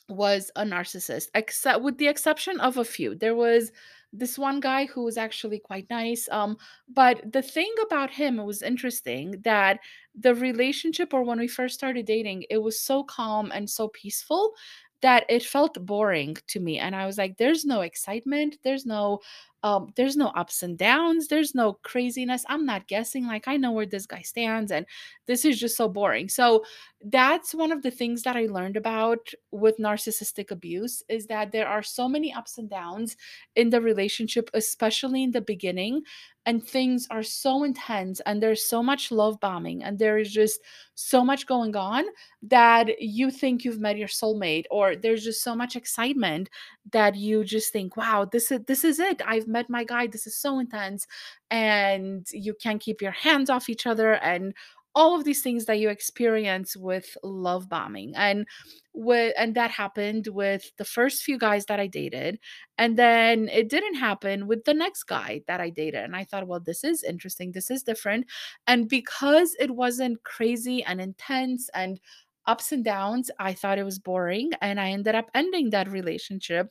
was 0.09 0.51
a 0.55 0.63
narcissist, 0.63 1.27
except 1.35 1.81
with 1.81 1.97
the 1.97 2.07
exception 2.07 2.59
of 2.59 2.77
a 2.77 2.83
few. 2.83 3.15
There 3.15 3.35
was 3.35 3.71
this 4.11 4.37
one 4.37 4.59
guy 4.59 4.85
who 4.85 5.03
was 5.03 5.17
actually 5.17 5.59
quite 5.59 5.89
nice. 5.89 6.27
Um, 6.31 6.57
but 6.87 7.31
the 7.31 7.41
thing 7.41 7.73
about 7.85 8.11
him, 8.11 8.39
it 8.39 8.43
was 8.43 8.61
interesting 8.61 9.41
that 9.43 9.79
the 10.15 10.35
relationship 10.35 11.13
or 11.13 11.23
when 11.23 11.39
we 11.39 11.47
first 11.47 11.75
started 11.75 12.05
dating, 12.05 12.45
it 12.49 12.59
was 12.59 12.79
so 12.79 13.03
calm 13.03 13.51
and 13.53 13.69
so 13.69 13.87
peaceful 13.89 14.53
that 15.01 15.25
it 15.29 15.43
felt 15.43 15.85
boring 15.85 16.37
to 16.47 16.59
me. 16.59 16.79
And 16.79 16.95
I 16.95 17.05
was 17.05 17.17
like, 17.17 17.37
there's 17.37 17.65
no 17.65 17.81
excitement, 17.81 18.57
there's 18.63 18.85
no 18.85 19.19
um, 19.63 19.93
there's 19.95 20.17
no 20.17 20.27
ups 20.27 20.61
and 20.61 20.77
downs, 20.77 21.27
there's 21.29 21.55
no 21.55 21.73
craziness. 21.83 22.43
I'm 22.49 22.65
not 22.65 22.87
guessing, 22.87 23.25
like 23.25 23.47
I 23.47 23.57
know 23.57 23.71
where 23.71 23.85
this 23.85 24.05
guy 24.05 24.21
stands, 24.21 24.71
and 24.71 24.85
this 25.25 25.45
is 25.45 25.59
just 25.59 25.77
so 25.77 25.87
boring. 25.87 26.27
So 26.29 26.65
that's 27.05 27.55
one 27.55 27.71
of 27.71 27.81
the 27.81 27.91
things 27.91 28.23
that 28.23 28.35
I 28.35 28.45
learned 28.45 28.77
about 28.77 29.31
with 29.51 29.77
narcissistic 29.77 30.51
abuse 30.51 31.01
is 31.09 31.27
that 31.27 31.51
there 31.51 31.67
are 31.67 31.81
so 31.83 32.07
many 32.09 32.33
ups 32.33 32.57
and 32.57 32.69
downs 32.69 33.15
in 33.55 33.69
the 33.69 33.81
relationship, 33.81 34.49
especially 34.53 35.23
in 35.23 35.31
the 35.31 35.41
beginning, 35.41 36.03
and 36.45 36.63
things 36.63 37.07
are 37.09 37.23
so 37.23 37.63
intense 37.63 38.19
and 38.25 38.41
there's 38.41 38.65
so 38.65 38.83
much 38.83 39.11
love 39.11 39.39
bombing 39.39 39.83
and 39.83 39.97
there 39.97 40.17
is 40.17 40.31
just 40.31 40.59
so 40.95 41.23
much 41.23 41.47
going 41.47 41.75
on 41.75 42.03
that 42.41 43.01
you 43.01 43.31
think 43.31 43.63
you've 43.63 43.79
met 43.79 43.97
your 43.97 44.07
soulmate 44.07 44.65
or 44.69 44.95
there's 44.95 45.23
just 45.23 45.41
so 45.41 45.55
much 45.55 45.75
excitement 45.75 46.49
that 46.91 47.15
you 47.15 47.43
just 47.43 47.71
think 47.71 47.95
wow 47.95 48.25
this 48.29 48.51
is 48.51 48.59
this 48.67 48.83
is 48.83 48.99
it 48.99 49.21
I've 49.25 49.47
met 49.53 49.69
my 49.69 49.85
guy 49.85 50.07
this 50.07 50.27
is 50.27 50.35
so 50.35 50.59
intense 50.59 51.07
and 51.51 52.27
you 52.33 52.53
can't 52.61 52.81
keep 52.81 53.01
your 53.01 53.11
hands 53.11 53.49
off 53.49 53.69
each 53.69 53.87
other 53.87 54.15
and 54.15 54.53
all 54.95 55.15
of 55.15 55.23
these 55.23 55.41
things 55.41 55.65
that 55.65 55.79
you 55.79 55.89
experience 55.89 56.77
with 56.77 57.17
love 57.23 57.67
bombing 57.67 58.13
and 58.15 58.45
with 58.93 59.33
and 59.37 59.55
that 59.55 59.71
happened 59.71 60.27
with 60.27 60.71
the 60.77 60.85
first 60.85 61.23
few 61.23 61.37
guys 61.37 61.65
that 61.65 61.79
I 61.79 61.87
dated 61.87 62.39
and 62.77 62.97
then 62.97 63.49
it 63.49 63.69
didn't 63.69 63.95
happen 63.95 64.45
with 64.45 64.63
the 64.65 64.73
next 64.73 65.03
guy 65.05 65.41
that 65.47 65.59
I 65.59 65.71
dated 65.71 66.03
and 66.03 66.15
I 66.15 66.23
thought 66.25 66.47
well 66.47 66.59
this 66.59 66.83
is 66.83 67.03
interesting 67.03 67.51
this 67.51 67.71
is 67.71 67.83
different 67.83 68.27
and 68.67 68.87
because 68.87 69.55
it 69.59 69.71
wasn't 69.71 70.23
crazy 70.23 70.83
and 70.83 71.01
intense 71.01 71.69
and 71.73 71.99
ups 72.45 72.71
and 72.71 72.83
downs 72.83 73.31
I 73.39 73.53
thought 73.53 73.79
it 73.79 73.83
was 73.83 73.97
boring 73.97 74.51
and 74.61 74.79
I 74.79 74.91
ended 74.91 75.15
up 75.15 75.31
ending 75.33 75.71
that 75.71 75.89
relationship 75.89 76.69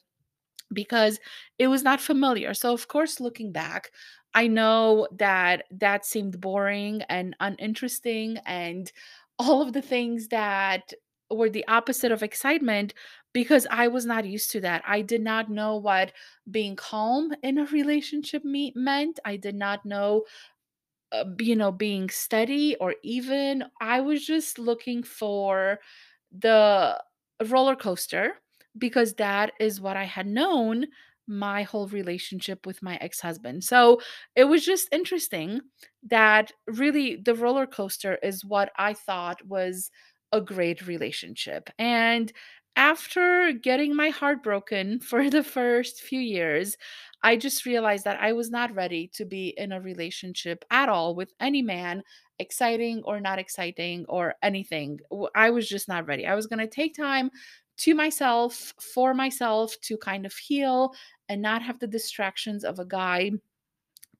because 0.72 1.18
it 1.58 1.68
was 1.68 1.82
not 1.82 2.00
familiar. 2.00 2.54
So, 2.54 2.72
of 2.72 2.88
course, 2.88 3.20
looking 3.20 3.52
back, 3.52 3.90
I 4.34 4.46
know 4.46 5.08
that 5.18 5.64
that 5.70 6.04
seemed 6.06 6.40
boring 6.40 7.02
and 7.08 7.36
uninteresting 7.40 8.38
and 8.46 8.90
all 9.38 9.62
of 9.62 9.72
the 9.72 9.82
things 9.82 10.28
that 10.28 10.92
were 11.30 11.48
the 11.50 11.66
opposite 11.66 12.12
of 12.12 12.22
excitement 12.22 12.92
because 13.32 13.66
I 13.70 13.88
was 13.88 14.04
not 14.04 14.26
used 14.26 14.50
to 14.52 14.60
that. 14.60 14.82
I 14.86 15.00
did 15.00 15.22
not 15.22 15.50
know 15.50 15.76
what 15.76 16.12
being 16.50 16.76
calm 16.76 17.32
in 17.42 17.56
a 17.58 17.64
relationship 17.66 18.44
me- 18.44 18.74
meant. 18.76 19.18
I 19.24 19.36
did 19.36 19.54
not 19.54 19.86
know 19.86 20.24
uh, 21.12 21.24
you 21.38 21.56
know, 21.56 21.72
being 21.72 22.08
steady 22.10 22.76
or 22.76 22.94
even. 23.02 23.64
I 23.80 24.00
was 24.00 24.24
just 24.24 24.58
looking 24.58 25.02
for 25.02 25.80
the 26.36 27.00
roller 27.48 27.76
coaster 27.76 28.34
because 28.76 29.14
that 29.14 29.52
is 29.60 29.80
what 29.80 29.96
I 29.96 30.04
had 30.04 30.26
known 30.26 30.86
my 31.28 31.62
whole 31.62 31.86
relationship 31.88 32.66
with 32.66 32.82
my 32.82 32.96
ex-husband. 32.96 33.62
So 33.64 34.00
it 34.34 34.44
was 34.44 34.64
just 34.64 34.88
interesting 34.92 35.60
that 36.08 36.52
really 36.66 37.16
the 37.16 37.34
roller 37.34 37.66
coaster 37.66 38.18
is 38.22 38.44
what 38.44 38.70
I 38.76 38.94
thought 38.94 39.46
was 39.46 39.90
a 40.32 40.40
great 40.40 40.86
relationship. 40.86 41.70
And 41.78 42.32
after 42.74 43.52
getting 43.52 43.94
my 43.94 44.08
heart 44.08 44.42
broken 44.42 44.98
for 45.00 45.30
the 45.30 45.44
first 45.44 46.00
few 46.00 46.20
years, 46.20 46.76
I 47.22 47.36
just 47.36 47.66
realized 47.66 48.04
that 48.04 48.20
I 48.20 48.32
was 48.32 48.50
not 48.50 48.74
ready 48.74 49.10
to 49.14 49.24
be 49.24 49.54
in 49.56 49.72
a 49.72 49.80
relationship 49.80 50.64
at 50.70 50.88
all 50.88 51.14
with 51.14 51.32
any 51.38 51.62
man, 51.62 52.02
exciting 52.38 53.02
or 53.04 53.20
not 53.20 53.38
exciting 53.38 54.04
or 54.08 54.34
anything. 54.42 54.98
I 55.36 55.50
was 55.50 55.68
just 55.68 55.86
not 55.86 56.08
ready. 56.08 56.26
I 56.26 56.34
was 56.34 56.46
going 56.48 56.58
to 56.58 56.66
take 56.66 56.96
time 56.96 57.30
to 57.82 57.94
myself, 57.94 58.74
for 58.80 59.14
myself 59.14 59.76
to 59.82 59.96
kind 59.98 60.26
of 60.26 60.34
heal 60.34 60.92
and 61.28 61.42
not 61.42 61.62
have 61.62 61.78
the 61.80 61.86
distractions 61.86 62.64
of 62.64 62.78
a 62.78 62.84
guy 62.86 63.32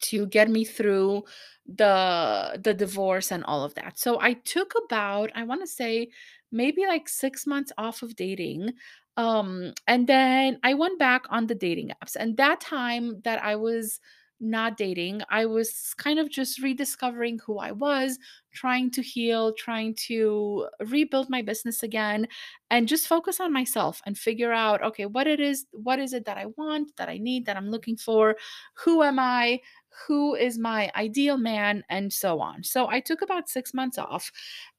to 0.00 0.26
get 0.26 0.50
me 0.50 0.64
through 0.64 1.22
the 1.66 2.58
the 2.62 2.74
divorce 2.74 3.30
and 3.30 3.44
all 3.44 3.62
of 3.64 3.74
that. 3.74 3.98
So 3.98 4.20
I 4.20 4.34
took 4.34 4.72
about 4.86 5.30
I 5.34 5.44
want 5.44 5.60
to 5.62 5.66
say 5.66 6.08
maybe 6.50 6.86
like 6.86 7.08
6 7.08 7.46
months 7.46 7.72
off 7.78 8.02
of 8.02 8.16
dating. 8.16 8.72
Um 9.16 9.72
and 9.86 10.06
then 10.08 10.58
I 10.64 10.74
went 10.74 10.98
back 10.98 11.22
on 11.30 11.46
the 11.46 11.54
dating 11.54 11.90
apps. 12.02 12.16
And 12.16 12.36
that 12.38 12.60
time 12.60 13.20
that 13.22 13.42
I 13.44 13.56
was 13.56 14.00
not 14.42 14.76
dating, 14.76 15.22
I 15.30 15.46
was 15.46 15.94
kind 15.96 16.18
of 16.18 16.30
just 16.30 16.60
rediscovering 16.60 17.38
who 17.46 17.58
I 17.58 17.72
was, 17.72 18.18
trying 18.52 18.90
to 18.92 19.02
heal, 19.02 19.52
trying 19.54 19.94
to 20.08 20.68
rebuild 20.80 21.30
my 21.30 21.42
business 21.42 21.82
again 21.82 22.26
and 22.70 22.88
just 22.88 23.06
focus 23.08 23.40
on 23.40 23.52
myself 23.52 24.02
and 24.06 24.18
figure 24.18 24.52
out 24.52 24.82
okay, 24.82 25.06
what 25.06 25.26
it 25.26 25.40
is 25.40 25.66
what 25.72 25.98
is 25.98 26.12
it 26.12 26.24
that 26.26 26.38
I 26.38 26.46
want, 26.56 26.96
that 26.96 27.08
I 27.08 27.18
need, 27.18 27.46
that 27.46 27.56
I'm 27.56 27.70
looking 27.70 27.96
for, 27.96 28.36
who 28.74 29.02
am 29.02 29.18
I? 29.18 29.60
who 30.08 30.34
is 30.34 30.58
my 30.58 30.90
ideal 30.96 31.36
man 31.36 31.84
and 31.90 32.12
so 32.12 32.40
on. 32.40 32.64
So 32.64 32.88
I 32.88 33.00
took 33.00 33.22
about 33.22 33.48
6 33.50 33.74
months 33.74 33.98
off 33.98 34.32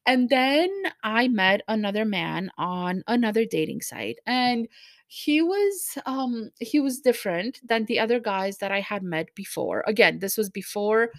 and 0.06 0.28
then 0.28 0.68
I 1.02 1.28
met 1.28 1.62
another 1.68 2.04
man 2.04 2.50
on 2.58 3.04
another 3.06 3.44
dating 3.44 3.82
site 3.82 4.18
and 4.26 4.68
he 5.14 5.40
was 5.40 5.96
um 6.06 6.50
he 6.58 6.80
was 6.80 6.98
different 6.98 7.60
than 7.64 7.84
the 7.84 8.00
other 8.00 8.18
guys 8.18 8.58
that 8.58 8.72
I 8.72 8.80
had 8.80 9.04
met 9.04 9.32
before. 9.36 9.84
Again, 9.86 10.18
this 10.18 10.36
was 10.36 10.50
before 10.50 11.10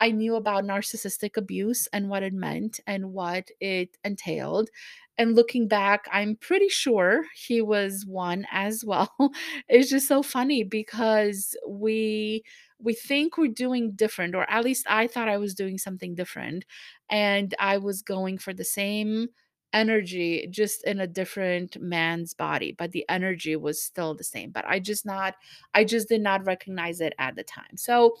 I 0.00 0.12
knew 0.12 0.36
about 0.36 0.62
narcissistic 0.64 1.36
abuse 1.36 1.88
and 1.92 2.08
what 2.08 2.22
it 2.22 2.32
meant 2.32 2.78
and 2.86 3.12
what 3.12 3.50
it 3.60 3.96
entailed. 4.04 4.70
And 5.18 5.34
looking 5.34 5.66
back, 5.66 6.06
I'm 6.12 6.36
pretty 6.36 6.68
sure 6.68 7.24
he 7.34 7.60
was 7.60 8.06
one 8.06 8.46
as 8.52 8.84
well. 8.84 9.12
it's 9.68 9.90
just 9.90 10.06
so 10.06 10.22
funny 10.22 10.62
because 10.62 11.56
we 11.68 12.44
we 12.78 12.94
think 12.94 13.36
we're 13.36 13.48
doing 13.48 13.90
different 13.92 14.36
or 14.36 14.48
at 14.48 14.64
least 14.64 14.86
I 14.88 15.08
thought 15.08 15.28
I 15.28 15.38
was 15.38 15.54
doing 15.56 15.76
something 15.76 16.14
different 16.14 16.64
and 17.10 17.52
I 17.58 17.78
was 17.78 18.00
going 18.02 18.38
for 18.38 18.54
the 18.54 18.64
same 18.64 19.28
energy 19.72 20.48
just 20.50 20.84
in 20.84 21.00
a 21.00 21.06
different 21.06 21.80
man's 21.80 22.34
body 22.34 22.74
but 22.76 22.90
the 22.92 23.04
energy 23.08 23.56
was 23.56 23.82
still 23.82 24.14
the 24.14 24.24
same 24.24 24.50
but 24.50 24.64
I 24.66 24.78
just 24.78 25.06
not 25.06 25.34
I 25.74 25.84
just 25.84 26.08
did 26.08 26.20
not 26.20 26.44
recognize 26.44 27.00
it 27.00 27.14
at 27.18 27.36
the 27.36 27.44
time. 27.44 27.76
So 27.76 28.16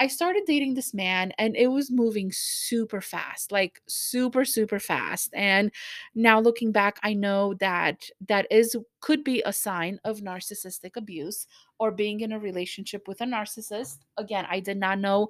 I 0.00 0.08
started 0.08 0.42
dating 0.46 0.74
this 0.74 0.92
man 0.92 1.32
and 1.38 1.54
it 1.54 1.68
was 1.68 1.90
moving 1.90 2.32
super 2.32 3.00
fast, 3.00 3.52
like 3.52 3.80
super 3.86 4.44
super 4.44 4.80
fast. 4.80 5.30
And 5.32 5.70
now 6.14 6.40
looking 6.40 6.72
back, 6.72 6.98
I 7.04 7.14
know 7.14 7.54
that 7.60 8.02
that 8.28 8.46
is 8.50 8.76
could 9.00 9.22
be 9.22 9.42
a 9.46 9.52
sign 9.52 10.00
of 10.04 10.18
narcissistic 10.18 10.96
abuse 10.96 11.46
or 11.78 11.92
being 11.92 12.20
in 12.20 12.32
a 12.32 12.38
relationship 12.38 13.06
with 13.06 13.20
a 13.20 13.24
narcissist. 13.24 13.98
Again, 14.16 14.44
I 14.50 14.58
did 14.58 14.76
not 14.76 14.98
know 14.98 15.28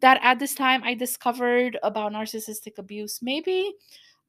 that 0.00 0.20
at 0.22 0.38
this 0.38 0.54
time 0.54 0.82
I 0.84 0.94
discovered 0.94 1.78
about 1.82 2.12
narcissistic 2.12 2.78
abuse 2.78 3.20
maybe 3.20 3.74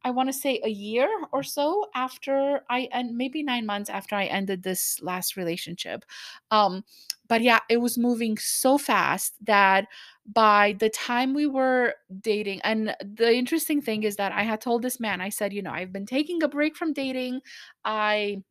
I 0.05 0.11
want 0.11 0.29
to 0.29 0.33
say 0.33 0.61
a 0.63 0.69
year 0.69 1.09
or 1.33 1.43
so 1.43 1.87
after 1.95 2.61
I 2.69 2.87
and 2.93 3.17
maybe 3.17 3.43
9 3.43 3.65
months 3.65 3.89
after 3.89 4.15
I 4.15 4.25
ended 4.25 4.63
this 4.63 5.01
last 5.01 5.35
relationship. 5.37 6.05
Um 6.51 6.83
but 7.27 7.41
yeah, 7.41 7.59
it 7.69 7.77
was 7.77 7.97
moving 7.97 8.37
so 8.37 8.77
fast 8.77 9.33
that 9.45 9.87
by 10.27 10.75
the 10.79 10.89
time 10.89 11.33
we 11.33 11.47
were 11.47 11.95
dating 12.21 12.61
and 12.63 12.95
the 13.01 13.33
interesting 13.35 13.81
thing 13.81 14.03
is 14.03 14.15
that 14.17 14.31
I 14.31 14.43
had 14.43 14.61
told 14.61 14.83
this 14.83 14.99
man 14.99 15.21
I 15.21 15.29
said, 15.29 15.53
you 15.53 15.61
know, 15.63 15.71
I've 15.71 15.91
been 15.93 16.05
taking 16.05 16.43
a 16.43 16.47
break 16.47 16.75
from 16.77 16.93
dating. 16.93 17.41
I 17.83 18.43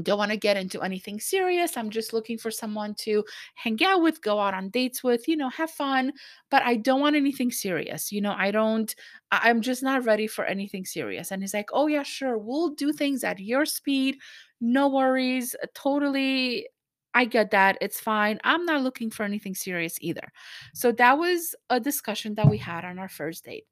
don't 0.00 0.18
want 0.18 0.30
to 0.30 0.36
get 0.38 0.56
into 0.56 0.80
anything 0.82 1.20
serious. 1.20 1.76
I'm 1.76 1.90
just 1.90 2.12
looking 2.12 2.38
for 2.38 2.50
someone 2.50 2.94
to 3.00 3.24
hang 3.56 3.78
out 3.84 4.00
with, 4.02 4.22
go 4.22 4.40
out 4.40 4.54
on 4.54 4.70
dates 4.70 5.02
with, 5.04 5.28
you 5.28 5.36
know, 5.36 5.50
have 5.50 5.70
fun, 5.70 6.12
but 6.50 6.62
I 6.62 6.76
don't 6.76 7.00
want 7.00 7.16
anything 7.16 7.50
serious. 7.50 8.10
You 8.10 8.22
know, 8.22 8.34
I 8.36 8.50
don't 8.50 8.94
I'm 9.30 9.60
just 9.62 9.82
not 9.82 10.04
ready 10.04 10.26
for 10.26 10.44
anything 10.44 10.84
serious. 10.84 11.30
And 11.30 11.42
he's 11.42 11.54
like, 11.54 11.70
"Oh 11.72 11.86
yeah, 11.86 12.02
sure. 12.04 12.38
We'll 12.38 12.70
do 12.70 12.92
things 12.92 13.24
at 13.24 13.38
your 13.40 13.66
speed. 13.66 14.18
No 14.60 14.88
worries. 14.88 15.54
Totally 15.74 16.68
I 17.14 17.26
get 17.26 17.50
that. 17.50 17.76
It's 17.82 18.00
fine. 18.00 18.40
I'm 18.44 18.64
not 18.64 18.82
looking 18.82 19.10
for 19.10 19.24
anything 19.24 19.54
serious 19.54 19.96
either." 20.00 20.32
So 20.74 20.92
that 20.92 21.18
was 21.18 21.54
a 21.70 21.80
discussion 21.80 22.34
that 22.36 22.48
we 22.50 22.58
had 22.58 22.84
on 22.84 22.98
our 22.98 23.08
first 23.08 23.44
date. 23.44 23.66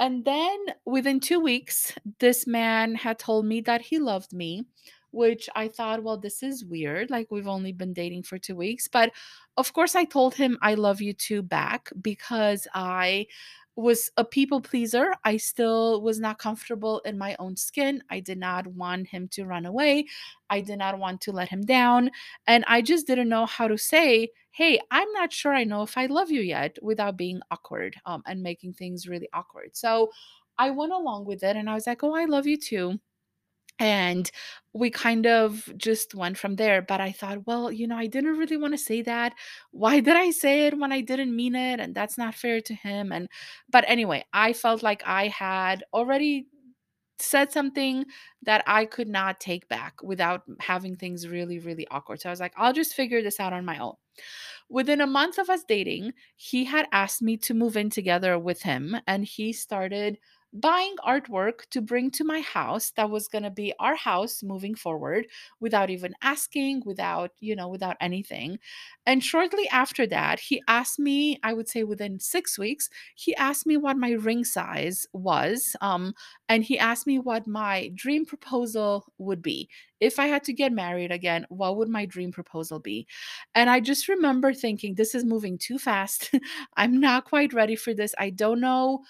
And 0.00 0.24
then 0.24 0.58
within 0.86 1.20
2 1.20 1.40
weeks, 1.40 1.94
this 2.20 2.46
man 2.46 2.94
had 2.96 3.18
told 3.18 3.46
me 3.46 3.60
that 3.62 3.80
he 3.82 3.98
loved 3.98 4.32
me, 4.32 4.64
which 5.14 5.48
I 5.54 5.68
thought, 5.68 6.02
well, 6.02 6.18
this 6.18 6.42
is 6.42 6.64
weird. 6.64 7.10
Like, 7.10 7.28
we've 7.30 7.48
only 7.48 7.72
been 7.72 7.92
dating 7.92 8.24
for 8.24 8.38
2 8.38 8.56
weeks. 8.56 8.88
But 8.88 9.12
of 9.56 9.72
course, 9.72 9.94
I 9.94 10.04
told 10.04 10.34
him 10.34 10.58
I 10.62 10.74
love 10.74 11.00
you 11.00 11.12
too 11.12 11.42
back 11.42 11.90
because 12.02 12.66
I 12.74 13.26
was 13.76 14.10
a 14.16 14.24
people 14.24 14.60
pleaser. 14.60 15.12
I 15.24 15.36
still 15.36 16.00
was 16.00 16.20
not 16.20 16.38
comfortable 16.38 17.00
in 17.00 17.18
my 17.18 17.34
own 17.38 17.56
skin. 17.56 18.02
I 18.08 18.20
did 18.20 18.38
not 18.38 18.66
want 18.68 19.08
him 19.08 19.28
to 19.28 19.44
run 19.44 19.66
away. 19.66 20.06
I 20.48 20.60
did 20.60 20.78
not 20.78 20.98
want 20.98 21.20
to 21.22 21.32
let 21.32 21.48
him 21.48 21.62
down. 21.62 22.10
And 22.46 22.64
I 22.68 22.82
just 22.82 23.06
didn't 23.06 23.28
know 23.28 23.46
how 23.46 23.66
to 23.66 23.76
say, 23.76 24.28
hey, 24.52 24.78
I'm 24.90 25.10
not 25.12 25.32
sure 25.32 25.52
I 25.52 25.64
know 25.64 25.82
if 25.82 25.98
I 25.98 26.06
love 26.06 26.30
you 26.30 26.40
yet 26.40 26.76
without 26.82 27.16
being 27.16 27.40
awkward 27.50 27.96
um, 28.06 28.22
and 28.26 28.42
making 28.42 28.74
things 28.74 29.08
really 29.08 29.28
awkward. 29.32 29.70
So 29.76 30.10
I 30.56 30.70
went 30.70 30.92
along 30.92 31.24
with 31.24 31.42
it 31.42 31.56
and 31.56 31.68
I 31.68 31.74
was 31.74 31.86
like, 31.88 32.04
oh, 32.04 32.14
I 32.14 32.26
love 32.26 32.46
you 32.46 32.56
too. 32.56 33.00
And 33.78 34.30
we 34.72 34.90
kind 34.90 35.26
of 35.26 35.68
just 35.76 36.14
went 36.14 36.38
from 36.38 36.56
there. 36.56 36.82
But 36.82 37.00
I 37.00 37.12
thought, 37.12 37.46
well, 37.46 37.72
you 37.72 37.86
know, 37.86 37.96
I 37.96 38.06
didn't 38.06 38.38
really 38.38 38.56
want 38.56 38.74
to 38.74 38.78
say 38.78 39.02
that. 39.02 39.34
Why 39.72 40.00
did 40.00 40.16
I 40.16 40.30
say 40.30 40.66
it 40.66 40.78
when 40.78 40.92
I 40.92 41.00
didn't 41.00 41.34
mean 41.34 41.54
it? 41.54 41.80
And 41.80 41.94
that's 41.94 42.18
not 42.18 42.34
fair 42.34 42.60
to 42.60 42.74
him. 42.74 43.12
And, 43.12 43.28
but 43.70 43.84
anyway, 43.86 44.24
I 44.32 44.52
felt 44.52 44.82
like 44.82 45.02
I 45.06 45.28
had 45.28 45.84
already 45.92 46.46
said 47.18 47.52
something 47.52 48.04
that 48.42 48.62
I 48.66 48.84
could 48.84 49.08
not 49.08 49.40
take 49.40 49.68
back 49.68 50.02
without 50.02 50.42
having 50.60 50.96
things 50.96 51.28
really, 51.28 51.58
really 51.58 51.86
awkward. 51.90 52.20
So 52.20 52.28
I 52.28 52.32
was 52.32 52.40
like, 52.40 52.54
I'll 52.56 52.72
just 52.72 52.94
figure 52.94 53.22
this 53.22 53.40
out 53.40 53.52
on 53.52 53.64
my 53.64 53.78
own. 53.78 53.94
Within 54.68 55.00
a 55.00 55.06
month 55.06 55.38
of 55.38 55.50
us 55.50 55.62
dating, 55.66 56.12
he 56.36 56.64
had 56.64 56.86
asked 56.92 57.22
me 57.22 57.36
to 57.38 57.54
move 57.54 57.76
in 57.76 57.90
together 57.90 58.38
with 58.38 58.62
him 58.62 58.96
and 59.06 59.24
he 59.24 59.52
started 59.52 60.18
buying 60.54 60.94
artwork 61.04 61.68
to 61.70 61.80
bring 61.82 62.10
to 62.12 62.24
my 62.24 62.40
house 62.40 62.92
that 62.92 63.10
was 63.10 63.28
going 63.28 63.42
to 63.42 63.50
be 63.50 63.74
our 63.80 63.96
house 63.96 64.42
moving 64.42 64.74
forward 64.74 65.26
without 65.60 65.90
even 65.90 66.14
asking, 66.22 66.82
without, 66.86 67.32
you 67.40 67.56
know, 67.56 67.68
without 67.68 67.96
anything. 68.00 68.58
And 69.06 69.22
shortly 69.22 69.68
after 69.68 70.06
that, 70.06 70.40
he 70.40 70.62
asked 70.68 70.98
me, 70.98 71.38
I 71.42 71.52
would 71.52 71.68
say 71.68 71.84
within 71.84 72.20
6 72.20 72.58
weeks, 72.58 72.88
he 73.14 73.34
asked 73.36 73.66
me 73.66 73.76
what 73.76 73.96
my 73.96 74.12
ring 74.12 74.44
size 74.44 75.06
was. 75.12 75.76
Um 75.80 76.14
and 76.48 76.64
he 76.64 76.78
asked 76.78 77.06
me 77.06 77.18
what 77.18 77.46
my 77.46 77.90
dream 77.94 78.24
proposal 78.24 79.06
would 79.18 79.42
be. 79.42 79.68
If 80.00 80.18
I 80.18 80.26
had 80.26 80.44
to 80.44 80.52
get 80.52 80.72
married 80.72 81.10
again, 81.12 81.46
what 81.48 81.76
would 81.76 81.88
my 81.88 82.06
dream 82.06 82.32
proposal 82.32 82.78
be? 82.80 83.06
And 83.54 83.70
I 83.70 83.80
just 83.80 84.08
remember 84.08 84.52
thinking, 84.52 84.94
this 84.94 85.14
is 85.14 85.24
moving 85.24 85.58
too 85.58 85.78
fast. 85.78 86.30
I'm 86.76 87.00
not 87.00 87.24
quite 87.24 87.52
ready 87.52 87.76
for 87.76 87.94
this. 87.94 88.14
I 88.18 88.30
don't 88.30 88.60
know 88.60 89.04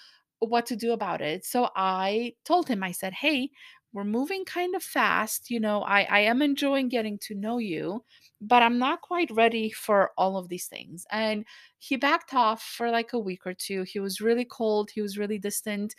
what 0.45 0.65
to 0.67 0.75
do 0.75 0.93
about 0.93 1.21
it. 1.21 1.45
So 1.45 1.69
I 1.75 2.35
told 2.45 2.67
him, 2.67 2.83
I 2.83 2.91
said, 2.91 3.13
hey, 3.13 3.51
we're 3.93 4.03
moving 4.03 4.43
kind 4.45 4.75
of 4.75 4.83
fast. 4.83 5.49
You 5.49 5.59
know, 5.59 5.81
I, 5.83 6.01
I 6.03 6.19
am 6.21 6.41
enjoying 6.41 6.89
getting 6.89 7.17
to 7.19 7.35
know 7.35 7.57
you, 7.59 8.03
but 8.41 8.61
I'm 8.61 8.77
not 8.77 9.01
quite 9.01 9.31
ready 9.31 9.69
for 9.71 10.11
all 10.17 10.37
of 10.37 10.49
these 10.49 10.67
things. 10.67 11.05
And 11.11 11.45
he 11.79 11.95
backed 11.95 12.33
off 12.33 12.61
for 12.61 12.91
like 12.91 13.13
a 13.13 13.19
week 13.19 13.45
or 13.47 13.53
two. 13.53 13.83
He 13.83 13.99
was 13.99 14.19
really 14.21 14.45
cold. 14.45 14.91
He 14.91 15.01
was 15.01 15.17
really 15.17 15.39
distant, 15.39 15.95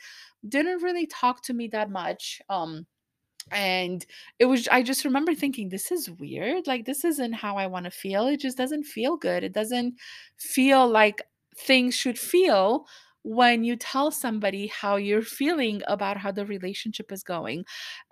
didn't 0.47 0.83
really 0.83 1.07
talk 1.07 1.43
to 1.45 1.55
me 1.55 1.69
that 1.69 1.91
much. 1.91 2.41
Um, 2.51 2.87
and 3.53 4.05
it 4.39 4.47
was 4.47 4.67
I 4.69 4.83
just 4.83 5.05
remember 5.05 5.35
thinking, 5.35 5.69
"This 5.69 5.93
is 5.93 6.11
weird, 6.11 6.67
like, 6.67 6.85
this 6.85 7.05
isn't 7.05 7.35
how 7.35 7.57
I 7.57 7.67
wanna 7.69 7.91
feel, 7.93 8.27
it 8.27 8.41
just 8.41 8.57
doesn't 8.59 8.85
feel 8.85 9.17
good, 9.17 9.45
it 9.45 9.53
doesn't 9.53 9.95
feel 10.39 10.89
like 10.89 11.23
things 11.57 11.95
should 11.95 12.19
feel 12.19 12.87
when 13.27 13.65
you 13.65 13.77
tell 13.77 14.11
somebody 14.13 14.69
how 14.69 14.97
you're 14.97 15.23
feeling 15.23 15.83
about 15.89 16.19
how 16.19 16.33
the 16.33 16.47
relationship 16.47 17.13
is 17.13 17.23
going." 17.25 17.65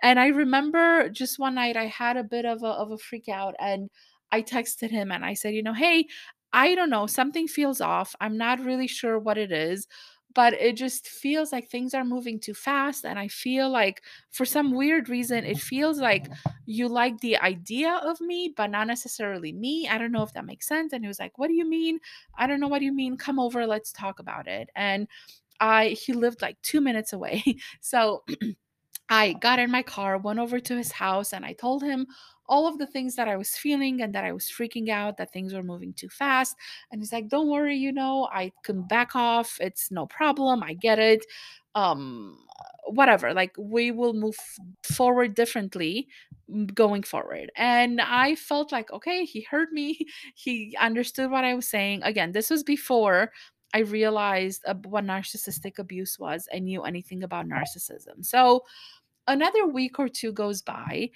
And 0.03 0.19
I 0.19 0.27
remember 0.27 1.09
just 1.09 1.39
one 1.39 1.55
night 1.55 1.77
I 1.77 1.85
had 1.87 2.17
a 2.17 2.23
bit 2.23 2.45
of 2.45 2.63
a 2.63 2.67
of 2.67 2.91
a 2.91 2.97
freak 2.97 3.29
out, 3.29 3.55
and 3.59 3.89
I 4.31 4.41
texted 4.41 4.91
him 4.91 5.11
and 5.11 5.25
I 5.25 5.33
said, 5.35 5.53
"You 5.55 5.63
know, 5.63 5.73
hey, 5.73 6.07
I 6.53 6.75
don't 6.75 6.89
know, 6.89 7.07
something 7.07 7.47
feels 7.47 7.81
off, 7.81 8.15
I'm 8.21 8.37
not 8.37 8.59
really 8.61 8.87
sure 8.87 9.19
what 9.19 9.37
it 9.37 9.51
is, 9.51 9.87
but 10.35 10.53
it 10.53 10.75
just 10.77 11.07
feels 11.07 11.51
like 11.51 11.69
things 11.69 11.93
are 11.95 12.03
moving 12.03 12.39
too 12.39 12.53
fast, 12.53 13.05
and 13.05 13.17
I 13.17 13.27
feel 13.29 13.69
like 13.69 14.03
for 14.31 14.45
some 14.45 14.73
weird 14.73 15.09
reason, 15.09 15.45
it 15.45 15.57
feels 15.57 15.99
like 15.99 16.27
you 16.65 16.87
like 16.89 17.19
the 17.21 17.37
idea 17.37 17.99
of 18.03 18.21
me, 18.21 18.53
but 18.55 18.69
not 18.69 18.87
necessarily 18.87 19.53
me. 19.53 19.87
I 19.87 19.97
don't 19.97 20.11
know 20.11 20.23
if 20.23 20.33
that 20.33 20.45
makes 20.45 20.67
sense. 20.67 20.93
And 20.93 21.03
he 21.03 21.07
was 21.07 21.19
like, 21.19 21.37
What 21.37 21.47
do 21.47 21.53
you 21.53 21.67
mean? 21.67 21.99
I 22.37 22.47
don't 22.47 22.59
know 22.59 22.67
what 22.67 22.81
you 22.83 22.93
mean. 22.93 23.17
Come 23.17 23.39
over, 23.39 23.65
let's 23.65 23.91
talk 23.91 24.19
about 24.19 24.47
it. 24.47 24.69
And 24.75 25.07
I 25.59 25.89
he 25.89 26.13
lived 26.13 26.41
like 26.41 26.61
two 26.61 26.81
minutes 26.81 27.13
away. 27.13 27.43
So 27.81 28.23
I 29.09 29.33
got 29.33 29.59
in 29.59 29.71
my 29.71 29.83
car, 29.83 30.17
went 30.17 30.39
over 30.39 30.59
to 30.59 30.77
his 30.77 30.91
house, 30.91 31.33
and 31.33 31.45
I 31.45 31.53
told 31.53 31.83
him 31.83 32.07
all 32.47 32.67
of 32.67 32.77
the 32.77 32.87
things 32.87 33.15
that 33.15 33.27
I 33.27 33.37
was 33.37 33.55
feeling 33.55 34.01
and 34.01 34.13
that 34.13 34.23
I 34.23 34.31
was 34.31 34.45
freaking 34.45 34.89
out, 34.89 35.17
that 35.17 35.31
things 35.31 35.53
were 35.53 35.63
moving 35.63 35.93
too 35.93 36.09
fast. 36.09 36.55
And 36.91 37.01
he's 37.01 37.13
like, 37.13 37.29
Don't 37.29 37.49
worry, 37.49 37.75
you 37.75 37.91
know, 37.91 38.27
I 38.31 38.51
can 38.63 38.83
back 38.87 39.15
off. 39.15 39.57
It's 39.59 39.91
no 39.91 40.05
problem. 40.05 40.63
I 40.63 40.73
get 40.73 40.99
it. 40.99 41.25
Um, 41.75 42.37
whatever. 42.87 43.33
Like, 43.33 43.55
we 43.57 43.91
will 43.91 44.13
move 44.13 44.37
forward 44.83 45.35
differently 45.35 46.07
mm, 46.49 46.73
going 46.73 47.03
forward. 47.03 47.51
And 47.55 47.99
I 47.99 48.35
felt 48.35 48.71
like, 48.71 48.91
okay, 48.91 49.25
he 49.25 49.41
heard 49.41 49.71
me. 49.71 49.99
He 50.35 50.75
understood 50.79 51.31
what 51.31 51.43
I 51.43 51.55
was 51.55 51.67
saying. 51.67 52.03
Again, 52.03 52.31
this 52.31 52.49
was 52.49 52.63
before 52.63 53.31
I 53.73 53.79
realized 53.79 54.63
what 54.85 55.05
narcissistic 55.05 55.79
abuse 55.79 56.17
was. 56.19 56.47
I 56.53 56.59
knew 56.59 56.83
anything 56.83 57.23
about 57.23 57.47
narcissism. 57.47 58.23
So, 58.23 58.63
another 59.27 59.65
week 59.65 59.99
or 59.99 60.07
two 60.07 60.31
goes 60.31 60.61
by 60.61 61.09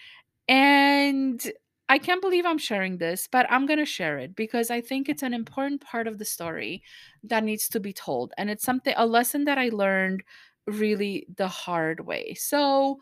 and 0.50 1.52
I 1.90 2.00
can't 2.00 2.22
believe 2.22 2.46
I'm 2.46 2.58
sharing 2.58 2.98
this, 2.98 3.28
but 3.32 3.46
I'm 3.52 3.68
going 3.68 3.78
to 3.78 3.86
share 3.86 4.18
it 4.18 4.36
because 4.36 4.72
I 4.72 4.82
think 4.82 5.08
it's 5.08 5.22
an 5.22 5.34
important 5.34 5.80
part 5.82 6.08
of 6.08 6.18
the 6.18 6.26
story 6.26 6.82
that 7.24 7.44
needs 7.44 7.70
to 7.70 7.80
be 7.80 7.94
told. 7.94 8.34
And 8.36 8.50
it's 8.50 8.64
something, 8.64 8.96
a 8.98 9.06
lesson 9.06 9.46
that 9.46 9.60
I 9.60 9.70
learned 9.70 10.24
really 10.66 11.28
the 11.38 11.48
hard 11.48 12.06
way. 12.06 12.34
So, 12.34 13.00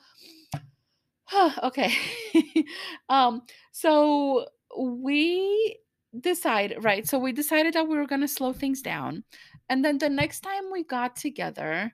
okay. 1.63 1.93
um, 3.09 3.43
so 3.71 4.45
we 4.77 5.79
decide, 6.19 6.75
right? 6.81 7.07
So 7.07 7.17
we 7.17 7.31
decided 7.31 7.73
that 7.75 7.87
we 7.87 7.95
were 7.95 8.07
going 8.07 8.21
to 8.21 8.27
slow 8.27 8.51
things 8.51 8.81
down. 8.81 9.23
And 9.69 9.85
then 9.85 9.99
the 9.99 10.09
next 10.09 10.41
time 10.41 10.69
we 10.69 10.83
got 10.83 11.15
together, 11.15 11.93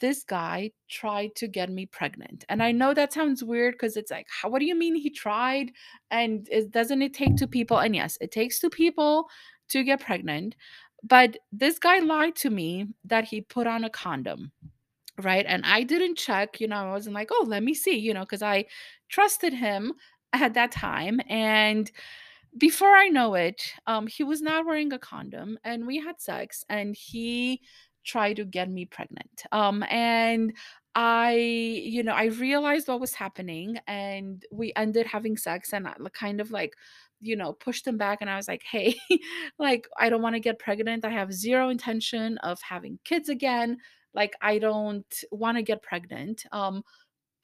this 0.00 0.22
guy 0.22 0.70
tried 0.88 1.34
to 1.36 1.48
get 1.48 1.70
me 1.70 1.86
pregnant. 1.86 2.44
And 2.48 2.62
I 2.62 2.72
know 2.72 2.94
that 2.94 3.12
sounds 3.12 3.42
weird 3.42 3.74
because 3.74 3.96
it's 3.96 4.10
like, 4.10 4.26
how, 4.28 4.48
what 4.48 4.60
do 4.60 4.66
you 4.66 4.74
mean 4.74 4.94
he 4.94 5.10
tried? 5.10 5.72
And 6.10 6.46
it, 6.50 6.70
doesn't 6.70 7.02
it 7.02 7.14
take 7.14 7.36
two 7.36 7.46
people? 7.46 7.78
And 7.78 7.94
yes, 7.94 8.18
it 8.20 8.30
takes 8.30 8.58
two 8.58 8.70
people 8.70 9.28
to 9.68 9.84
get 9.84 10.00
pregnant. 10.00 10.56
But 11.02 11.38
this 11.52 11.78
guy 11.78 12.00
lied 12.00 12.36
to 12.36 12.50
me 12.50 12.86
that 13.04 13.24
he 13.24 13.40
put 13.40 13.66
on 13.66 13.84
a 13.84 13.90
condom, 13.90 14.52
right? 15.22 15.46
And 15.46 15.64
I 15.64 15.82
didn't 15.82 16.16
check, 16.16 16.60
you 16.60 16.68
know, 16.68 16.76
I 16.76 16.90
wasn't 16.90 17.14
like, 17.14 17.28
oh, 17.32 17.44
let 17.46 17.62
me 17.62 17.74
see, 17.74 17.96
you 17.96 18.12
know, 18.14 18.20
because 18.20 18.42
I 18.42 18.66
trusted 19.08 19.52
him 19.52 19.92
at 20.32 20.54
that 20.54 20.72
time. 20.72 21.20
And 21.28 21.90
before 22.56 22.94
I 22.94 23.08
know 23.08 23.34
it, 23.34 23.62
um, 23.86 24.06
he 24.06 24.24
was 24.24 24.42
not 24.42 24.66
wearing 24.66 24.92
a 24.92 24.98
condom 24.98 25.58
and 25.64 25.86
we 25.86 25.98
had 25.98 26.20
sex 26.20 26.64
and 26.68 26.96
he 26.96 27.60
tried 28.08 28.36
to 28.36 28.44
get 28.44 28.70
me 28.70 28.86
pregnant. 28.86 29.44
Um, 29.52 29.84
and 29.88 30.52
I, 30.94 31.34
you 31.34 32.02
know, 32.02 32.14
I 32.14 32.24
realized 32.24 32.88
what 32.88 33.00
was 33.00 33.14
happening 33.14 33.78
and 33.86 34.42
we 34.50 34.72
ended 34.74 35.06
having 35.06 35.36
sex 35.36 35.72
and 35.72 35.86
I 35.86 35.94
kind 36.12 36.40
of 36.40 36.50
like, 36.50 36.74
you 37.20 37.36
know, 37.36 37.52
pushed 37.52 37.86
him 37.86 37.98
back 37.98 38.18
and 38.20 38.30
I 38.30 38.36
was 38.36 38.48
like, 38.48 38.62
hey, 38.68 38.96
like, 39.58 39.86
I 39.98 40.08
don't 40.08 40.22
want 40.22 40.34
to 40.34 40.40
get 40.40 40.58
pregnant. 40.58 41.04
I 41.04 41.10
have 41.10 41.32
zero 41.32 41.68
intention 41.68 42.38
of 42.38 42.60
having 42.62 42.98
kids 43.04 43.28
again. 43.28 43.78
Like, 44.14 44.34
I 44.40 44.58
don't 44.58 45.06
want 45.30 45.58
to 45.58 45.62
get 45.62 45.82
pregnant. 45.82 46.44
Um, 46.50 46.82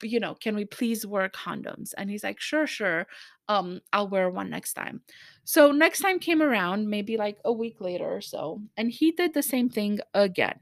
you 0.01 0.19
know, 0.19 0.35
can 0.35 0.55
we 0.55 0.65
please 0.65 1.05
wear 1.05 1.29
condoms? 1.29 1.93
And 1.97 2.09
he's 2.09 2.23
like, 2.23 2.39
sure, 2.39 2.67
sure. 2.67 3.07
Um, 3.47 3.81
I'll 3.93 4.07
wear 4.09 4.29
one 4.29 4.49
next 4.49 4.73
time. 4.73 5.01
So 5.43 5.71
next 5.71 5.99
time 5.99 6.19
came 6.19 6.41
around, 6.41 6.89
maybe 6.89 7.17
like 7.17 7.37
a 7.45 7.53
week 7.53 7.79
later 7.79 8.05
or 8.05 8.21
so, 8.21 8.61
and 8.77 8.91
he 8.91 9.11
did 9.11 9.33
the 9.33 9.43
same 9.43 9.69
thing 9.69 9.99
again 10.13 10.59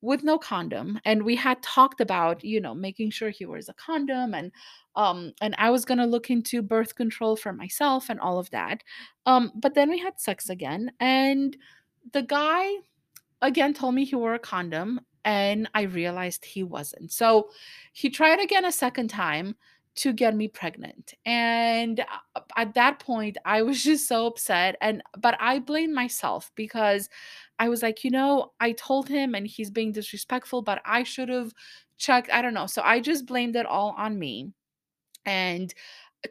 with 0.00 0.22
no 0.22 0.38
condom. 0.38 1.00
And 1.04 1.22
we 1.24 1.34
had 1.34 1.62
talked 1.62 2.00
about, 2.00 2.44
you 2.44 2.60
know, 2.60 2.74
making 2.74 3.10
sure 3.10 3.30
he 3.30 3.46
wears 3.46 3.68
a 3.68 3.74
condom 3.74 4.34
and 4.34 4.52
um 4.96 5.32
and 5.40 5.54
I 5.58 5.70
was 5.70 5.84
gonna 5.84 6.06
look 6.06 6.30
into 6.30 6.62
birth 6.62 6.94
control 6.94 7.36
for 7.36 7.52
myself 7.52 8.10
and 8.10 8.20
all 8.20 8.38
of 8.38 8.50
that. 8.50 8.82
Um, 9.26 9.50
but 9.56 9.74
then 9.74 9.90
we 9.90 9.98
had 9.98 10.20
sex 10.20 10.50
again, 10.50 10.92
and 11.00 11.56
the 12.12 12.22
guy 12.22 12.70
again 13.42 13.74
told 13.74 13.94
me 13.94 14.04
he 14.04 14.14
wore 14.16 14.34
a 14.34 14.38
condom 14.38 15.00
and 15.24 15.68
I 15.74 15.82
realized 15.82 16.44
he 16.44 16.62
wasn't. 16.62 17.12
So 17.12 17.48
he 17.92 18.10
tried 18.10 18.40
again 18.40 18.64
a 18.64 18.72
second 18.72 19.08
time 19.08 19.56
to 19.96 20.12
get 20.12 20.34
me 20.34 20.48
pregnant. 20.48 21.14
And 21.24 22.00
uh, 22.00 22.40
at 22.56 22.74
that 22.74 22.98
point 22.98 23.38
I 23.44 23.62
was 23.62 23.82
just 23.84 24.08
so 24.08 24.26
upset 24.26 24.76
and 24.80 25.02
but 25.18 25.36
I 25.40 25.58
blamed 25.60 25.94
myself 25.94 26.50
because 26.54 27.08
I 27.58 27.68
was 27.68 27.82
like, 27.82 28.04
you 28.04 28.10
know, 28.10 28.52
I 28.60 28.72
told 28.72 29.08
him 29.08 29.34
and 29.34 29.46
he's 29.46 29.70
being 29.70 29.92
disrespectful, 29.92 30.62
but 30.62 30.82
I 30.84 31.04
should 31.04 31.28
have 31.28 31.52
checked. 31.98 32.30
I 32.32 32.42
don't 32.42 32.54
know. 32.54 32.66
So 32.66 32.82
I 32.82 33.00
just 33.00 33.26
blamed 33.26 33.56
it 33.56 33.66
all 33.66 33.94
on 33.96 34.18
me. 34.18 34.52
And 35.24 35.72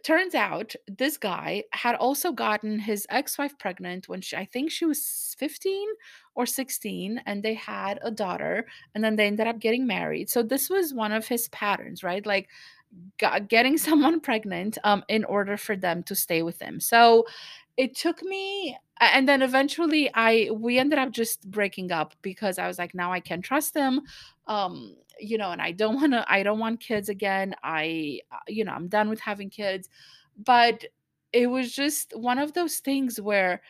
turns 0.02 0.34
out 0.34 0.74
this 0.88 1.18
guy 1.18 1.64
had 1.72 1.96
also 1.96 2.32
gotten 2.32 2.80
his 2.80 3.06
ex-wife 3.10 3.58
pregnant 3.60 4.10
when 4.10 4.22
she, 4.22 4.36
I 4.36 4.46
think 4.46 4.72
she 4.72 4.86
was 4.86 5.36
15 5.38 5.88
or 6.36 6.46
16 6.46 7.22
and 7.26 7.44
they 7.44 7.54
had 7.54 8.00
a 8.02 8.10
daughter 8.10 8.66
and 8.96 9.04
then 9.04 9.16
they 9.16 9.28
ended 9.28 9.48
up 9.48 9.60
getting 9.60 9.86
married. 9.86 10.30
So 10.30 10.42
this 10.42 10.70
was 10.70 10.94
one 10.94 11.12
of 11.12 11.28
his 11.28 11.48
patterns, 11.50 12.04
right? 12.04 12.26
Like 12.26 12.50
getting 13.50 13.78
someone 13.88 14.20
pregnant 14.20 14.78
um 14.84 15.04
in 15.10 15.26
order 15.26 15.58
for 15.58 15.76
them 15.76 16.04
to 16.04 16.16
stay 16.16 16.42
with 16.44 16.62
him. 16.62 16.80
So 16.80 17.26
it 17.78 17.96
took 17.96 18.22
me 18.22 18.78
and 19.14 19.28
then 19.28 19.42
eventually 19.42 20.10
I 20.14 20.50
we 20.52 20.80
ended 20.80 21.00
up 21.00 21.12
just 21.12 21.50
breaking 21.50 21.92
up 21.92 22.16
because 22.22 22.58
I 22.58 22.68
was 22.68 22.78
like 22.78 22.94
now 22.94 23.12
I 23.12 23.20
can't 23.20 23.44
trust 23.44 23.74
them 23.74 24.02
um 24.48 24.96
you 25.20 25.38
know 25.38 25.52
and 25.52 25.62
I 25.62 25.72
don't 25.72 25.96
want 25.96 26.14
to 26.14 26.26
I 26.32 26.44
don't 26.44 26.60
want 26.60 26.80
kids 26.80 27.10
again. 27.10 27.56
I 27.64 28.20
uh, 28.32 28.38
you 28.48 28.66
know 28.66 28.74
I'm 28.74 28.88
done 28.88 29.10
with 29.10 29.20
having 29.20 29.50
kids. 29.50 29.90
But 30.38 30.86
it 31.32 31.48
was 31.48 31.74
just 31.74 32.14
one 32.16 32.40
of 32.40 32.54
those 32.54 32.78
things 32.80 33.20
where 33.22 33.62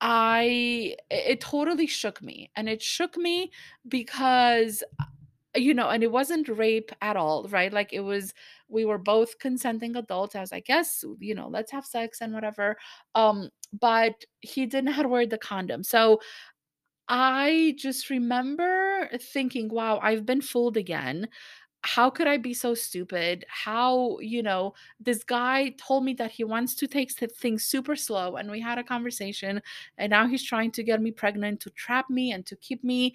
I 0.00 0.96
it 1.10 1.32
it 1.32 1.40
totally 1.40 1.86
shook 1.86 2.22
me 2.22 2.50
and 2.56 2.68
it 2.68 2.82
shook 2.82 3.16
me 3.16 3.50
because 3.88 4.82
you 5.56 5.74
know, 5.74 5.88
and 5.88 6.02
it 6.02 6.12
wasn't 6.12 6.48
rape 6.48 6.92
at 7.00 7.16
all, 7.16 7.48
right? 7.48 7.72
Like 7.72 7.92
it 7.92 8.00
was 8.00 8.34
we 8.68 8.84
were 8.84 8.98
both 8.98 9.38
consenting 9.38 9.96
adults. 9.96 10.34
I 10.34 10.40
was 10.40 10.52
like, 10.52 10.68
yes, 10.68 11.04
you 11.20 11.34
know, 11.34 11.48
let's 11.48 11.72
have 11.72 11.86
sex 11.86 12.20
and 12.20 12.32
whatever. 12.32 12.76
Um, 13.14 13.48
but 13.72 14.14
he 14.40 14.66
did 14.66 14.84
not 14.84 15.08
wear 15.08 15.26
the 15.26 15.38
condom. 15.38 15.82
So 15.82 16.20
I 17.08 17.74
just 17.78 18.10
remember 18.10 19.08
thinking, 19.32 19.68
wow, 19.68 19.98
I've 20.02 20.26
been 20.26 20.42
fooled 20.42 20.76
again. 20.76 21.28
How 21.82 22.10
could 22.10 22.26
I 22.26 22.38
be 22.38 22.52
so 22.54 22.74
stupid? 22.74 23.44
How, 23.48 24.18
you 24.20 24.42
know, 24.42 24.74
this 25.00 25.22
guy 25.24 25.74
told 25.78 26.04
me 26.04 26.12
that 26.14 26.32
he 26.32 26.44
wants 26.44 26.74
to 26.74 26.88
take 26.88 27.14
th- 27.14 27.30
things 27.32 27.64
super 27.64 27.96
slow, 27.96 28.36
and 28.36 28.50
we 28.50 28.60
had 28.60 28.78
a 28.78 28.84
conversation, 28.84 29.62
and 29.96 30.10
now 30.10 30.26
he's 30.26 30.42
trying 30.44 30.72
to 30.72 30.82
get 30.82 31.00
me 31.00 31.12
pregnant 31.12 31.60
to 31.60 31.70
trap 31.70 32.10
me 32.10 32.32
and 32.32 32.44
to 32.46 32.56
keep 32.56 32.82
me 32.82 33.14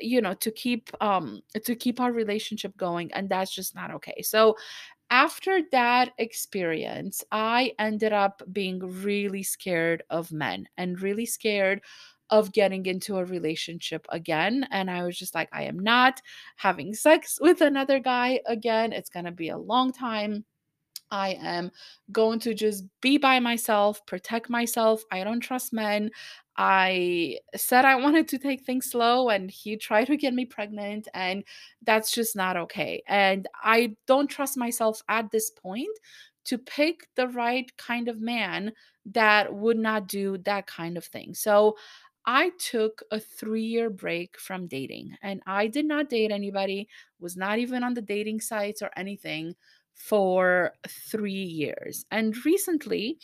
you 0.00 0.20
know 0.20 0.34
to 0.34 0.50
keep 0.50 0.90
um 1.00 1.40
to 1.64 1.74
keep 1.74 2.00
our 2.00 2.12
relationship 2.12 2.76
going 2.76 3.12
and 3.12 3.28
that's 3.28 3.54
just 3.54 3.74
not 3.74 3.90
okay 3.90 4.22
so 4.22 4.56
after 5.10 5.62
that 5.72 6.12
experience, 6.18 7.24
I 7.32 7.72
ended 7.78 8.12
up 8.12 8.42
being 8.52 8.80
really 9.02 9.42
scared 9.42 10.02
of 10.10 10.32
men 10.32 10.68
and 10.76 11.00
really 11.00 11.24
scared 11.24 11.80
of 12.30 12.52
getting 12.52 12.84
into 12.84 13.16
a 13.16 13.24
relationship 13.24 14.06
again. 14.10 14.66
And 14.70 14.90
I 14.90 15.04
was 15.04 15.18
just 15.18 15.34
like, 15.34 15.48
I 15.52 15.62
am 15.62 15.78
not 15.78 16.20
having 16.56 16.94
sex 16.94 17.38
with 17.40 17.62
another 17.62 18.00
guy 18.00 18.40
again. 18.46 18.92
It's 18.92 19.08
going 19.08 19.24
to 19.24 19.32
be 19.32 19.48
a 19.48 19.56
long 19.56 19.92
time. 19.92 20.44
I 21.10 21.38
am 21.40 21.70
going 22.12 22.38
to 22.40 22.54
just 22.54 22.84
be 23.00 23.18
by 23.18 23.40
myself, 23.40 24.04
protect 24.06 24.50
myself. 24.50 25.02
I 25.10 25.24
don't 25.24 25.40
trust 25.40 25.72
men. 25.72 26.10
I 26.56 27.38
said 27.56 27.84
I 27.84 27.94
wanted 28.04 28.28
to 28.28 28.38
take 28.38 28.64
things 28.64 28.90
slow, 28.90 29.28
and 29.28 29.50
he 29.50 29.76
tried 29.76 30.06
to 30.06 30.16
get 30.16 30.34
me 30.34 30.44
pregnant, 30.44 31.08
and 31.14 31.44
that's 31.82 32.12
just 32.12 32.36
not 32.36 32.56
okay. 32.56 33.02
And 33.06 33.46
I 33.62 33.96
don't 34.06 34.28
trust 34.28 34.56
myself 34.56 35.02
at 35.08 35.30
this 35.30 35.50
point 35.50 35.96
to 36.46 36.58
pick 36.58 37.08
the 37.14 37.28
right 37.28 37.70
kind 37.76 38.08
of 38.08 38.20
man 38.20 38.72
that 39.06 39.54
would 39.54 39.78
not 39.78 40.08
do 40.08 40.38
that 40.38 40.66
kind 40.66 40.96
of 40.96 41.04
thing. 41.04 41.34
So 41.34 41.76
I 42.26 42.50
took 42.58 43.02
a 43.10 43.20
three 43.20 43.62
year 43.64 43.88
break 43.90 44.38
from 44.38 44.66
dating, 44.66 45.16
and 45.22 45.42
I 45.46 45.66
did 45.66 45.86
not 45.86 46.10
date 46.10 46.30
anybody, 46.30 46.88
was 47.20 47.36
not 47.36 47.58
even 47.58 47.82
on 47.82 47.94
the 47.94 48.02
dating 48.02 48.40
sites 48.40 48.82
or 48.82 48.90
anything 48.96 49.54
for 49.98 50.72
three 50.88 51.32
years. 51.32 52.06
And 52.10 52.34
recently, 52.44 53.18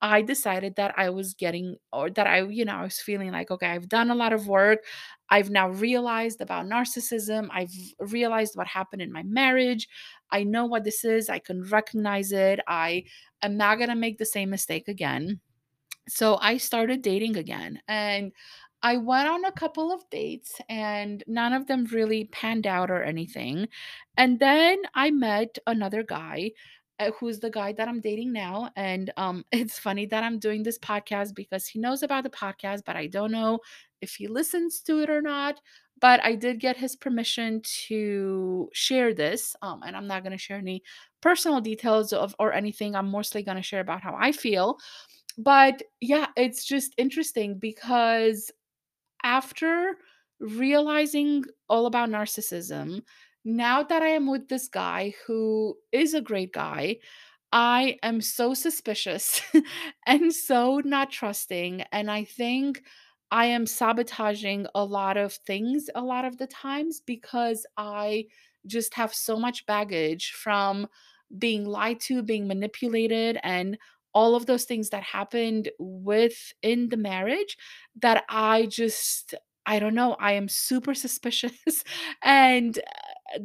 I 0.00 0.22
decided 0.22 0.76
that 0.76 0.94
I 0.96 1.10
was 1.10 1.34
getting, 1.34 1.76
or 1.92 2.08
that 2.10 2.26
I, 2.26 2.42
you 2.42 2.64
know, 2.64 2.76
I 2.76 2.82
was 2.84 3.00
feeling 3.00 3.32
like, 3.32 3.50
okay, 3.50 3.66
I've 3.66 3.88
done 3.88 4.10
a 4.10 4.14
lot 4.14 4.32
of 4.32 4.46
work. 4.46 4.84
I've 5.30 5.50
now 5.50 5.70
realized 5.70 6.40
about 6.40 6.66
narcissism. 6.66 7.48
I've 7.50 7.72
realized 7.98 8.54
what 8.54 8.68
happened 8.68 9.02
in 9.02 9.12
my 9.12 9.24
marriage. 9.24 9.88
I 10.30 10.44
know 10.44 10.66
what 10.66 10.84
this 10.84 11.04
is. 11.04 11.28
I 11.28 11.40
can 11.40 11.64
recognize 11.64 12.30
it. 12.30 12.60
I 12.68 13.04
am 13.42 13.56
not 13.56 13.78
going 13.78 13.90
to 13.90 13.96
make 13.96 14.18
the 14.18 14.24
same 14.24 14.50
mistake 14.50 14.86
again. 14.86 15.40
So 16.08 16.38
I 16.40 16.58
started 16.58 17.02
dating 17.02 17.36
again 17.36 17.80
and 17.88 18.32
I 18.82 18.96
went 18.96 19.28
on 19.28 19.44
a 19.44 19.52
couple 19.52 19.92
of 19.92 20.08
dates 20.10 20.60
and 20.68 21.24
none 21.26 21.52
of 21.52 21.66
them 21.66 21.84
really 21.86 22.24
panned 22.26 22.66
out 22.66 22.90
or 22.90 23.02
anything. 23.02 23.68
And 24.16 24.38
then 24.38 24.82
I 24.94 25.10
met 25.10 25.58
another 25.66 26.02
guy 26.02 26.52
uh, 27.00 27.10
who's 27.18 27.38
the 27.40 27.50
guy 27.50 27.72
that 27.72 27.88
I'm 27.88 28.00
dating 28.00 28.32
now 28.32 28.70
and 28.76 29.12
um 29.16 29.44
it's 29.52 29.78
funny 29.78 30.06
that 30.06 30.24
I'm 30.24 30.38
doing 30.38 30.62
this 30.62 30.78
podcast 30.78 31.34
because 31.34 31.66
he 31.66 31.78
knows 31.78 32.02
about 32.02 32.24
the 32.24 32.30
podcast 32.30 32.82
but 32.84 32.96
I 32.96 33.06
don't 33.06 33.32
know 33.32 33.60
if 34.00 34.14
he 34.14 34.28
listens 34.28 34.80
to 34.82 35.00
it 35.02 35.10
or 35.10 35.22
not. 35.22 35.60
But 36.00 36.24
I 36.24 36.36
did 36.36 36.60
get 36.60 36.76
his 36.76 36.94
permission 36.94 37.60
to 37.88 38.68
share 38.72 39.14
this 39.14 39.56
um 39.62 39.82
and 39.84 39.96
I'm 39.96 40.06
not 40.06 40.22
going 40.22 40.32
to 40.32 40.38
share 40.38 40.58
any 40.58 40.82
personal 41.20 41.60
details 41.60 42.12
of 42.12 42.34
or 42.38 42.52
anything. 42.52 42.94
I'm 42.94 43.10
mostly 43.10 43.42
going 43.42 43.56
to 43.56 43.62
share 43.62 43.80
about 43.80 44.02
how 44.02 44.16
I 44.18 44.32
feel 44.32 44.78
but 45.38 45.82
yeah, 46.00 46.26
it's 46.36 46.64
just 46.64 46.94
interesting 46.98 47.58
because 47.58 48.50
after 49.22 49.96
realizing 50.40 51.44
all 51.68 51.86
about 51.86 52.10
narcissism, 52.10 53.02
now 53.44 53.82
that 53.82 54.02
I 54.02 54.08
am 54.08 54.30
with 54.30 54.48
this 54.48 54.68
guy 54.68 55.14
who 55.26 55.76
is 55.92 56.14
a 56.14 56.20
great 56.20 56.52
guy, 56.52 56.98
I 57.52 57.98
am 58.02 58.20
so 58.20 58.54
suspicious 58.54 59.40
and 60.06 60.34
so 60.34 60.80
not 60.84 61.10
trusting. 61.10 61.82
And 61.92 62.10
I 62.10 62.24
think 62.24 62.82
I 63.30 63.46
am 63.46 63.66
sabotaging 63.66 64.66
a 64.74 64.84
lot 64.84 65.16
of 65.16 65.32
things 65.34 65.88
a 65.94 66.02
lot 66.02 66.24
of 66.24 66.38
the 66.38 66.46
times 66.46 67.00
because 67.00 67.66
I 67.76 68.26
just 68.66 68.94
have 68.94 69.14
so 69.14 69.38
much 69.38 69.66
baggage 69.66 70.32
from 70.32 70.88
being 71.38 71.64
lied 71.66 72.00
to, 72.00 72.22
being 72.22 72.48
manipulated, 72.48 73.38
and 73.42 73.78
all 74.12 74.34
of 74.34 74.46
those 74.46 74.64
things 74.64 74.90
that 74.90 75.02
happened 75.02 75.70
within 75.78 76.88
the 76.88 76.96
marriage 76.96 77.56
that 78.00 78.24
I 78.28 78.66
just, 78.66 79.34
I 79.66 79.78
don't 79.78 79.94
know, 79.94 80.14
I 80.18 80.32
am 80.32 80.48
super 80.48 80.94
suspicious. 81.04 81.84
and 82.22 82.78
uh, 83.34 83.40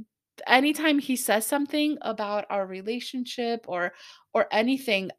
anytime 0.48 1.00
he 1.00 1.16
says 1.16 1.46
something 1.46 1.98
about 2.02 2.46
our 2.50 2.66
relationship 2.66 3.66
or 3.68 3.94
or 4.34 4.48
anything 4.52 5.12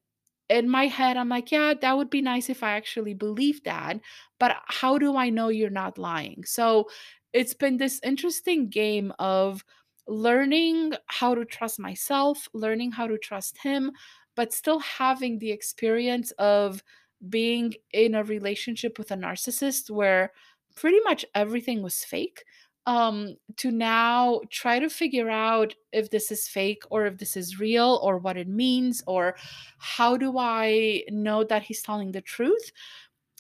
in 0.51 0.69
my 0.69 0.87
head, 0.87 1.17
I'm 1.17 1.29
like, 1.29 1.51
yeah, 1.51 1.75
that 1.81 1.97
would 1.97 2.11
be 2.11 2.23
nice 2.23 2.51
if 2.51 2.63
I 2.63 2.73
actually 2.73 3.15
believe 3.15 3.63
that. 3.65 3.99
But 4.39 4.57
how 4.67 4.99
do 4.99 5.17
I 5.17 5.31
know 5.31 5.49
you're 5.49 5.71
not 5.71 5.99
lying? 5.99 6.45
So 6.45 6.89
it's 7.33 7.55
been 7.55 7.79
this 7.79 8.01
interesting 8.05 8.69
game 8.69 9.13
of 9.19 9.65
learning 10.07 10.95
how 11.07 11.35
to 11.35 11.45
trust 11.45 11.79
myself, 11.79 12.49
learning 12.53 12.93
how 12.93 13.07
to 13.07 13.19
trust 13.19 13.59
him, 13.59 13.93
but 14.37 14.53
still 14.53 14.79
having 14.81 15.38
the 15.38 15.51
experience 15.51 16.31
of 16.33 16.83
being 17.29 17.75
in 17.93 18.14
a 18.14 18.25
relationship 18.25 18.99
with 18.99 19.11
a 19.11 19.17
narcissist 19.17 19.90
where 19.90 20.33
pretty 20.75 21.01
much 21.05 21.25
everything 21.35 21.83
was 21.83 22.05
fake 22.05 22.45
um 22.87 23.35
to 23.57 23.71
now 23.71 24.40
try 24.51 24.79
to 24.79 24.90
figure 24.90 25.31
out 25.31 25.75
if 25.93 26.11
this 26.11 26.31
is 26.31 26.47
fake 26.47 26.83
or 26.90 27.07
if 27.07 27.17
this 27.17 27.35
is 27.35 27.59
real 27.59 27.99
or 28.03 28.19
what 28.19 28.37
it 28.37 28.47
means 28.49 29.03
or 29.07 29.35
how 29.79 30.17
do 30.19 30.37
i 30.37 31.03
know 31.11 31.43
that 31.45 31.62
he's 31.62 31.83
telling 31.83 32.12
the 32.12 32.21
truth? 32.21 32.71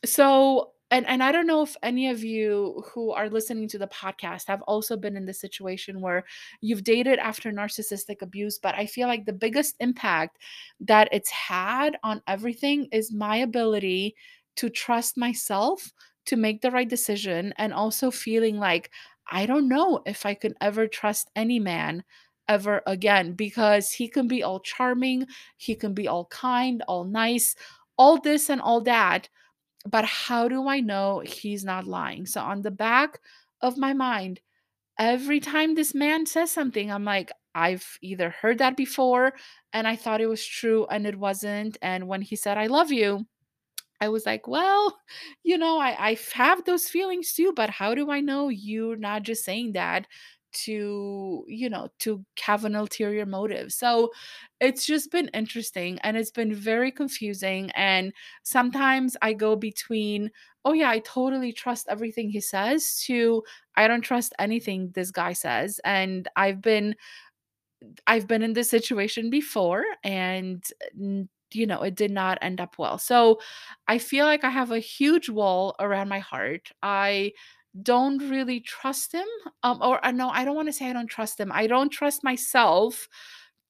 So 0.04 0.73
and 0.90 1.06
and 1.06 1.22
I 1.22 1.32
don't 1.32 1.46
know 1.46 1.62
if 1.62 1.76
any 1.82 2.08
of 2.08 2.22
you 2.22 2.84
who 2.92 3.10
are 3.10 3.28
listening 3.28 3.68
to 3.68 3.78
the 3.78 3.88
podcast 3.88 4.46
have 4.46 4.62
also 4.62 4.96
been 4.96 5.16
in 5.16 5.24
this 5.26 5.40
situation 5.40 6.00
where 6.00 6.24
you've 6.60 6.84
dated 6.84 7.18
after 7.18 7.50
narcissistic 7.50 8.22
abuse, 8.22 8.58
but 8.58 8.74
I 8.74 8.86
feel 8.86 9.08
like 9.08 9.24
the 9.24 9.32
biggest 9.32 9.76
impact 9.80 10.38
that 10.80 11.08
it's 11.12 11.30
had 11.30 11.96
on 12.02 12.22
everything 12.26 12.88
is 12.92 13.12
my 13.12 13.36
ability 13.36 14.14
to 14.56 14.68
trust 14.70 15.16
myself 15.16 15.92
to 16.26 16.36
make 16.36 16.60
the 16.60 16.70
right 16.70 16.88
decision 16.88 17.52
and 17.58 17.72
also 17.74 18.10
feeling 18.10 18.58
like 18.58 18.90
I 19.30 19.46
don't 19.46 19.68
know 19.68 20.02
if 20.06 20.26
I 20.26 20.34
can 20.34 20.54
ever 20.60 20.86
trust 20.86 21.30
any 21.34 21.58
man 21.58 22.04
ever 22.48 22.82
again 22.86 23.32
because 23.32 23.90
he 23.90 24.06
can 24.08 24.28
be 24.28 24.42
all 24.42 24.60
charming, 24.60 25.26
he 25.56 25.74
can 25.74 25.94
be 25.94 26.08
all 26.08 26.26
kind, 26.26 26.82
all 26.86 27.04
nice, 27.04 27.56
all 27.96 28.20
this 28.20 28.50
and 28.50 28.60
all 28.60 28.80
that 28.82 29.28
but 29.88 30.04
how 30.04 30.48
do 30.48 30.68
I 30.68 30.80
know 30.80 31.20
he's 31.20 31.64
not 31.64 31.86
lying? 31.86 32.26
So 32.26 32.40
on 32.40 32.62
the 32.62 32.70
back 32.70 33.20
of 33.60 33.76
my 33.76 33.92
mind, 33.92 34.40
every 34.98 35.40
time 35.40 35.74
this 35.74 35.94
man 35.94 36.26
says 36.26 36.50
something, 36.50 36.90
I'm 36.90 37.04
like, 37.04 37.30
I've 37.54 37.98
either 38.02 38.30
heard 38.30 38.58
that 38.58 38.76
before 38.76 39.34
and 39.72 39.86
I 39.86 39.96
thought 39.96 40.20
it 40.20 40.26
was 40.26 40.44
true 40.44 40.86
and 40.90 41.06
it 41.06 41.18
wasn't. 41.18 41.76
And 41.82 42.08
when 42.08 42.22
he 42.22 42.36
said, 42.36 42.58
I 42.58 42.66
love 42.66 42.90
you, 42.90 43.26
I 44.00 44.08
was 44.08 44.26
like, 44.26 44.48
well, 44.48 44.98
you 45.44 45.58
know, 45.58 45.78
I, 45.78 46.10
I 46.10 46.18
have 46.34 46.64
those 46.64 46.88
feelings 46.88 47.32
too, 47.32 47.52
but 47.54 47.70
how 47.70 47.94
do 47.94 48.10
I 48.10 48.20
know 48.20 48.48
you're 48.48 48.96
not 48.96 49.22
just 49.22 49.44
saying 49.44 49.72
that 49.72 50.06
to, 50.54 51.44
you 51.48 51.68
know, 51.70 51.88
to 52.00 52.24
have 52.40 52.64
an 52.64 52.74
ulterior 52.74 53.26
motive? 53.26 53.72
So 53.72 54.10
it's 54.60 54.86
just 54.86 55.10
been 55.10 55.28
interesting 55.28 55.98
and 56.00 56.16
it's 56.16 56.30
been 56.30 56.54
very 56.54 56.90
confusing. 56.90 57.70
And 57.72 58.12
sometimes 58.42 59.16
I 59.22 59.32
go 59.34 59.56
between, 59.56 60.30
oh, 60.64 60.72
yeah, 60.72 60.90
I 60.90 61.00
totally 61.00 61.52
trust 61.52 61.86
everything 61.88 62.30
he 62.30 62.40
says, 62.40 63.02
to 63.06 63.42
I 63.76 63.88
don't 63.88 64.02
trust 64.02 64.32
anything 64.38 64.90
this 64.94 65.10
guy 65.10 65.32
says. 65.32 65.80
And 65.84 66.28
I've 66.36 66.62
been 66.62 66.94
I've 68.06 68.26
been 68.26 68.42
in 68.42 68.54
this 68.54 68.70
situation 68.70 69.30
before 69.30 69.84
and 70.02 70.64
you 71.52 71.66
know, 71.66 71.82
it 71.82 71.94
did 71.94 72.10
not 72.10 72.38
end 72.42 72.60
up 72.60 72.76
well. 72.78 72.98
So 72.98 73.40
I 73.86 73.98
feel 73.98 74.26
like 74.26 74.44
I 74.44 74.50
have 74.50 74.72
a 74.72 74.78
huge 74.78 75.28
wall 75.28 75.76
around 75.78 76.08
my 76.08 76.18
heart. 76.18 76.70
I 76.82 77.32
don't 77.82 78.18
really 78.30 78.60
trust 78.60 79.12
him. 79.12 79.26
Um, 79.62 79.78
or 79.82 80.04
uh, 80.04 80.10
no, 80.12 80.30
I 80.30 80.44
don't 80.44 80.56
want 80.56 80.68
to 80.68 80.72
say 80.72 80.88
I 80.88 80.92
don't 80.92 81.08
trust 81.08 81.40
him. 81.40 81.50
I 81.52 81.66
don't 81.66 81.90
trust 81.90 82.22
myself 82.22 83.08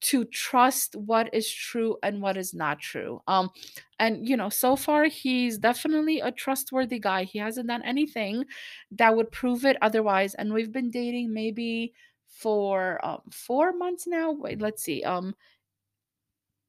to 0.02 0.24
trust 0.26 0.94
what 0.96 1.32
is 1.32 1.50
true 1.50 1.96
and 2.02 2.20
what 2.20 2.36
is 2.36 2.52
not 2.52 2.78
true. 2.78 3.22
Um, 3.26 3.50
and 3.98 4.28
you 4.28 4.36
know, 4.36 4.50
so 4.50 4.76
far 4.76 5.04
he's 5.04 5.56
definitely 5.56 6.20
a 6.20 6.30
trustworthy 6.30 6.98
guy. 6.98 7.24
He 7.24 7.38
hasn't 7.38 7.68
done 7.68 7.82
anything 7.82 8.44
that 8.90 9.16
would 9.16 9.30
prove 9.32 9.64
it 9.64 9.78
otherwise. 9.80 10.34
And 10.34 10.52
we've 10.52 10.72
been 10.72 10.90
dating 10.90 11.32
maybe 11.32 11.94
for 12.26 13.04
um 13.04 13.22
four 13.30 13.72
months 13.72 14.06
now. 14.06 14.32
Wait, 14.32 14.60
let's 14.60 14.82
see. 14.82 15.02
Um, 15.04 15.34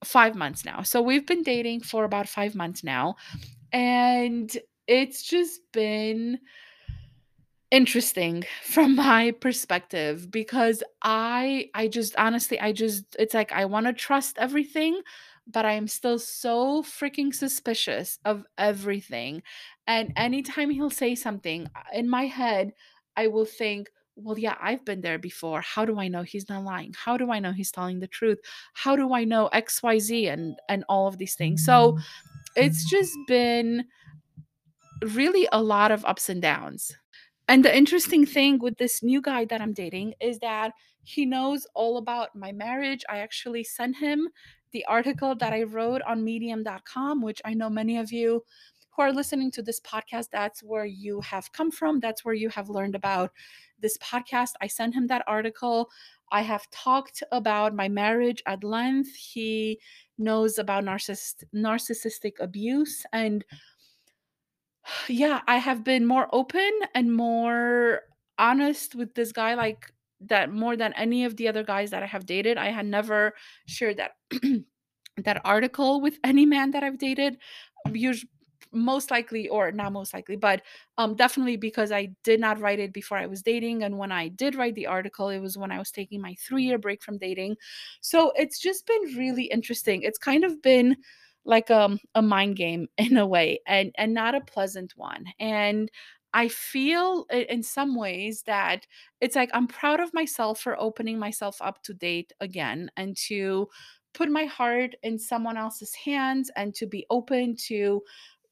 five 0.06 0.36
months 0.36 0.64
now. 0.64 0.84
So 0.84 1.02
we've 1.02 1.26
been 1.28 1.44
dating 1.44 1.82
for 1.82 2.06
about 2.06 2.30
five 2.30 2.56
months 2.56 2.84
now, 2.84 3.16
and 3.74 4.56
it's 4.88 5.24
just 5.24 5.60
been 5.74 6.40
interesting 7.72 8.44
from 8.64 8.96
my 8.96 9.32
perspective 9.32 10.30
because 10.32 10.84
I 11.02 11.70
I 11.74 11.88
just 11.88 12.16
honestly 12.18 12.60
I 12.60 12.72
just 12.72 13.16
it's 13.18 13.34
like 13.34 13.52
I 13.52 13.66
want 13.66 13.88
to 13.88 13.94
trust 13.94 14.38
everything 14.38 15.02
but 15.48 15.66
I 15.66 15.74
am 15.74 15.88
still 15.88 16.18
so 16.20 16.82
freaking 16.82 17.34
suspicious 17.34 18.18
of 18.26 18.46
everything. 18.58 19.44
And 19.88 20.12
anytime 20.16 20.70
he'll 20.70 20.90
say 20.90 21.16
something 21.16 21.68
uh, 21.76 21.82
in 21.94 22.10
my 22.10 22.26
head, 22.26 22.74
I 23.16 23.28
will 23.28 23.46
think, 23.46 23.90
well, 24.16 24.40
yeah, 24.40 24.56
I've 24.60 24.84
been 24.86 25.02
there 25.02 25.20
before. 25.20 25.62
How 25.62 25.86
do 25.86 26.00
I 26.00 26.08
know 26.08 26.24
he's 26.24 26.50
not 26.50 26.64
lying? 26.64 26.94
How 26.98 27.18
do 27.18 27.32
I 27.32 27.40
know 27.40 27.52
he's 27.52 27.72
telling 27.72 28.00
the 28.00 28.08
truth? 28.08 28.40
How 28.74 28.96
do 28.96 29.14
I 29.14 29.24
know 29.24 29.50
XYZ 29.54 30.32
and 30.32 30.56
and 30.70 30.84
all 30.90 31.08
of 31.08 31.18
these 31.18 31.36
things? 31.36 31.64
So 31.64 32.00
it's 32.56 32.90
just 32.90 33.14
been 33.28 33.86
really 35.02 35.48
a 35.52 35.62
lot 35.62 35.92
of 35.92 36.06
ups 36.06 36.30
and 36.30 36.42
downs. 36.42 36.94
And 37.48 37.64
the 37.64 37.76
interesting 37.76 38.26
thing 38.26 38.60
with 38.60 38.78
this 38.78 39.04
new 39.04 39.22
guy 39.22 39.46
that 39.46 39.62
I'm 39.62 39.74
dating 39.74 40.16
is 40.20 40.40
that 40.40 40.72
he 41.04 41.26
knows 41.26 41.68
all 41.76 41.98
about 41.98 42.36
my 42.36 42.52
marriage. 42.52 43.04
I 43.08 43.20
actually 43.20 43.64
sent 43.64 43.98
him 43.98 44.30
the 44.72 44.86
article 44.86 45.36
that 45.36 45.54
I 45.54 45.64
wrote 45.64 46.02
on 46.02 46.24
medium.com, 46.24 47.22
which 47.22 47.42
I 47.46 47.54
know 47.54 47.70
many 47.70 47.98
of 47.98 48.12
you 48.12 48.44
who 48.96 49.02
are 49.02 49.12
listening 49.12 49.52
to 49.52 49.62
this 49.62 49.80
podcast, 49.82 50.30
that's 50.32 50.64
where 50.64 50.86
you 50.86 51.22
have 51.22 51.52
come 51.52 51.70
from. 51.70 52.00
That's 52.00 52.24
where 52.24 52.34
you 52.34 52.50
have 52.50 52.70
learned 52.70 52.96
about 52.96 53.32
this 53.80 53.98
podcast. 53.98 54.52
I 54.62 54.68
sent 54.68 54.96
him 54.96 55.08
that 55.08 55.24
article. 55.28 55.90
I 56.32 56.42
have 56.42 56.70
talked 56.72 57.22
about 57.32 57.76
my 57.76 57.90
marriage 57.90 58.42
at 58.46 58.64
length. 58.64 59.14
He 59.16 59.80
knows 60.18 60.58
about 60.58 60.86
narcissist, 60.86 61.44
narcissistic 61.54 62.34
abuse 62.40 63.06
and 63.14 63.44
yeah, 65.08 65.42
I 65.48 65.58
have 65.58 65.84
been 65.84 66.06
more 66.06 66.28
open 66.32 66.72
and 66.94 67.16
more 67.16 68.02
honest 68.38 68.96
with 68.96 69.14
this 69.16 69.32
guy, 69.32 69.54
like 69.56 69.92
that 70.22 70.52
more 70.52 70.76
than 70.78 70.94
any 70.94 71.26
of 71.26 71.38
the 71.38 71.48
other 71.48 71.64
guys 71.64 71.92
that 71.92 72.04
I 72.04 72.08
have 72.08 72.26
dated. 72.26 72.58
I 72.58 72.68
had 72.72 72.86
never 72.86 73.34
shared 73.68 73.98
that 73.98 74.16
that 75.18 75.42
article 75.46 76.02
with 76.02 76.20
any 76.24 76.46
man 76.46 76.72
that 76.72 76.84
I've 76.84 76.98
dated. 76.98 77.38
Us- 77.88 78.26
most 78.72 79.10
likely, 79.10 79.48
or 79.48 79.72
not 79.72 79.94
most 79.94 80.14
likely, 80.14 80.36
but 80.36 80.62
um, 80.98 81.16
definitely 81.16 81.56
because 81.56 81.94
I 81.94 82.10
did 82.26 82.42
not 82.42 82.60
write 82.60 82.80
it 82.80 82.92
before 82.92 83.18
I 83.18 83.26
was 83.26 83.42
dating, 83.42 83.84
and 83.84 83.98
when 83.98 84.12
I 84.12 84.28
did 84.28 84.54
write 84.56 84.76
the 84.76 84.88
article, 84.88 85.30
it 85.30 85.40
was 85.40 85.58
when 85.58 85.72
I 85.72 85.80
was 85.80 85.92
taking 85.92 86.20
my 86.20 86.36
three 86.46 86.64
year 86.64 86.78
break 86.78 87.02
from 87.02 87.18
dating. 87.18 87.56
So 88.02 88.34
it's 88.36 88.60
just 88.60 88.86
been 88.86 89.16
really 89.16 89.46
interesting. 89.46 90.02
It's 90.02 90.18
kind 90.18 90.44
of 90.44 90.62
been 90.62 90.98
like 91.46 91.70
um, 91.72 92.00
a 92.16 92.22
mind 92.22 92.56
game 92.56 92.88
in 92.98 93.18
a 93.18 93.28
way 93.28 93.60
and 93.68 93.92
and 93.98 94.14
not 94.14 94.36
a 94.36 94.42
pleasant 94.42 94.94
one 94.96 95.26
and 95.40 95.90
i 96.34 96.48
feel 96.48 97.26
in 97.32 97.64
some 97.64 97.96
ways 97.96 98.44
that 98.44 98.86
it's 99.22 99.36
like 99.36 99.50
i'm 99.54 99.68
proud 99.68 100.00
of 100.00 100.14
myself 100.14 100.60
for 100.60 100.80
opening 100.80 101.18
myself 101.20 101.62
up 101.62 101.82
to 101.84 101.94
date 101.94 102.34
again 102.42 102.90
and 102.98 103.16
to 103.18 103.68
put 104.14 104.30
my 104.30 104.46
heart 104.46 104.96
in 105.04 105.20
someone 105.20 105.58
else's 105.58 105.94
hands 105.96 106.50
and 106.56 106.74
to 106.74 106.86
be 106.88 107.06
open 107.10 107.56
to 107.56 108.02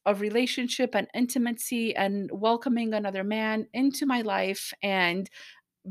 a 0.05 0.15
relationship 0.15 0.95
and 0.95 1.07
intimacy 1.13 1.95
and 1.95 2.29
welcoming 2.33 2.93
another 2.93 3.23
man 3.23 3.67
into 3.73 4.05
my 4.05 4.21
life 4.21 4.73
and 4.83 5.29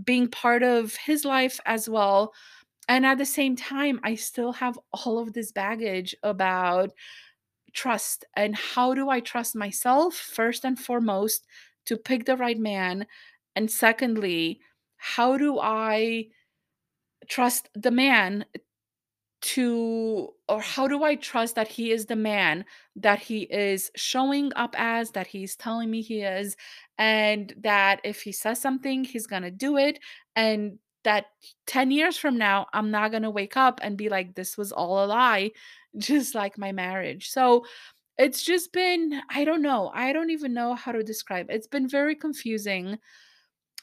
being 0.05 0.29
part 0.29 0.63
of 0.63 0.97
his 0.97 1.25
life 1.25 1.61
as 1.67 1.89
well 1.89 2.33
and 2.89 3.07
at 3.07 3.19
the 3.19 3.27
same 3.27 3.57
time 3.57 4.01
i 4.03 4.15
still 4.15 4.53
have 4.53 4.79
all 4.93 5.19
of 5.19 5.33
this 5.33 5.53
baggage 5.53 6.15
about 6.23 6.93
trust 7.73 8.25
and 8.37 8.55
how 8.55 8.95
do 8.95 9.09
I 9.09 9.21
trust 9.21 9.57
myself 9.57 10.15
first 10.15 10.65
and 10.65 10.79
foremost 10.79 11.47
to 11.87 11.97
pick 11.97 12.27
the 12.27 12.37
right 12.37 12.59
man? 12.59 13.07
And 13.57 13.71
secondly 13.71 14.61
how 14.97 15.37
do 15.37 15.59
I 15.59 16.27
trust 17.29 17.69
the 17.75 17.91
man 17.91 18.45
to 19.41 20.29
or 20.49 20.61
how 20.61 20.87
do 20.87 21.03
I 21.03 21.17
trust 21.17 21.57
that 21.57 21.67
he 21.67 21.91
is 21.91 22.07
the 22.07 22.15
man 22.15 22.65
that 22.95 23.19
he 23.19 23.43
is 23.43 23.91
showing 23.97 24.53
up 24.55 24.77
as 24.79 25.11
that 25.11 25.27
he's 25.27 25.57
telling 25.57 25.91
me 25.91 26.03
he 26.03 26.21
is? 26.23 26.57
And 26.99 27.53
that 27.63 28.01
if 28.05 28.23
he 28.23 28.33
says 28.33 28.61
something 28.61 29.03
he's 29.05 29.27
going 29.27 29.43
to 29.43 29.51
do 29.51 29.77
it. 29.77 29.99
And 30.37 30.79
that 31.05 31.27
10 31.67 31.91
years 31.91 32.17
from 32.17 32.39
now 32.39 32.67
I'm 32.73 32.91
not 32.91 33.11
going 33.11 33.25
to 33.25 33.31
wake 33.31 33.57
up 33.57 33.81
and 33.83 33.97
be 33.99 34.09
like 34.09 34.35
this 34.35 34.57
was 34.57 34.73
all 34.73 35.05
a 35.05 35.07
lie 35.07 35.51
just 35.99 36.35
like 36.35 36.59
my 36.59 36.73
marriage. 36.73 37.31
So 37.31 37.65
it's 38.19 38.43
just 38.43 38.73
been 38.73 39.21
I 39.31 39.45
don't 39.45 39.63
know. 39.63 39.91
I 39.95 40.13
don't 40.13 40.31
even 40.31 40.55
know 40.55 40.75
how 40.75 40.93
to 40.93 41.03
describe. 41.03 41.47
It's 41.51 41.67
been 41.67 41.89
very 41.89 42.15
confusing 42.15 42.99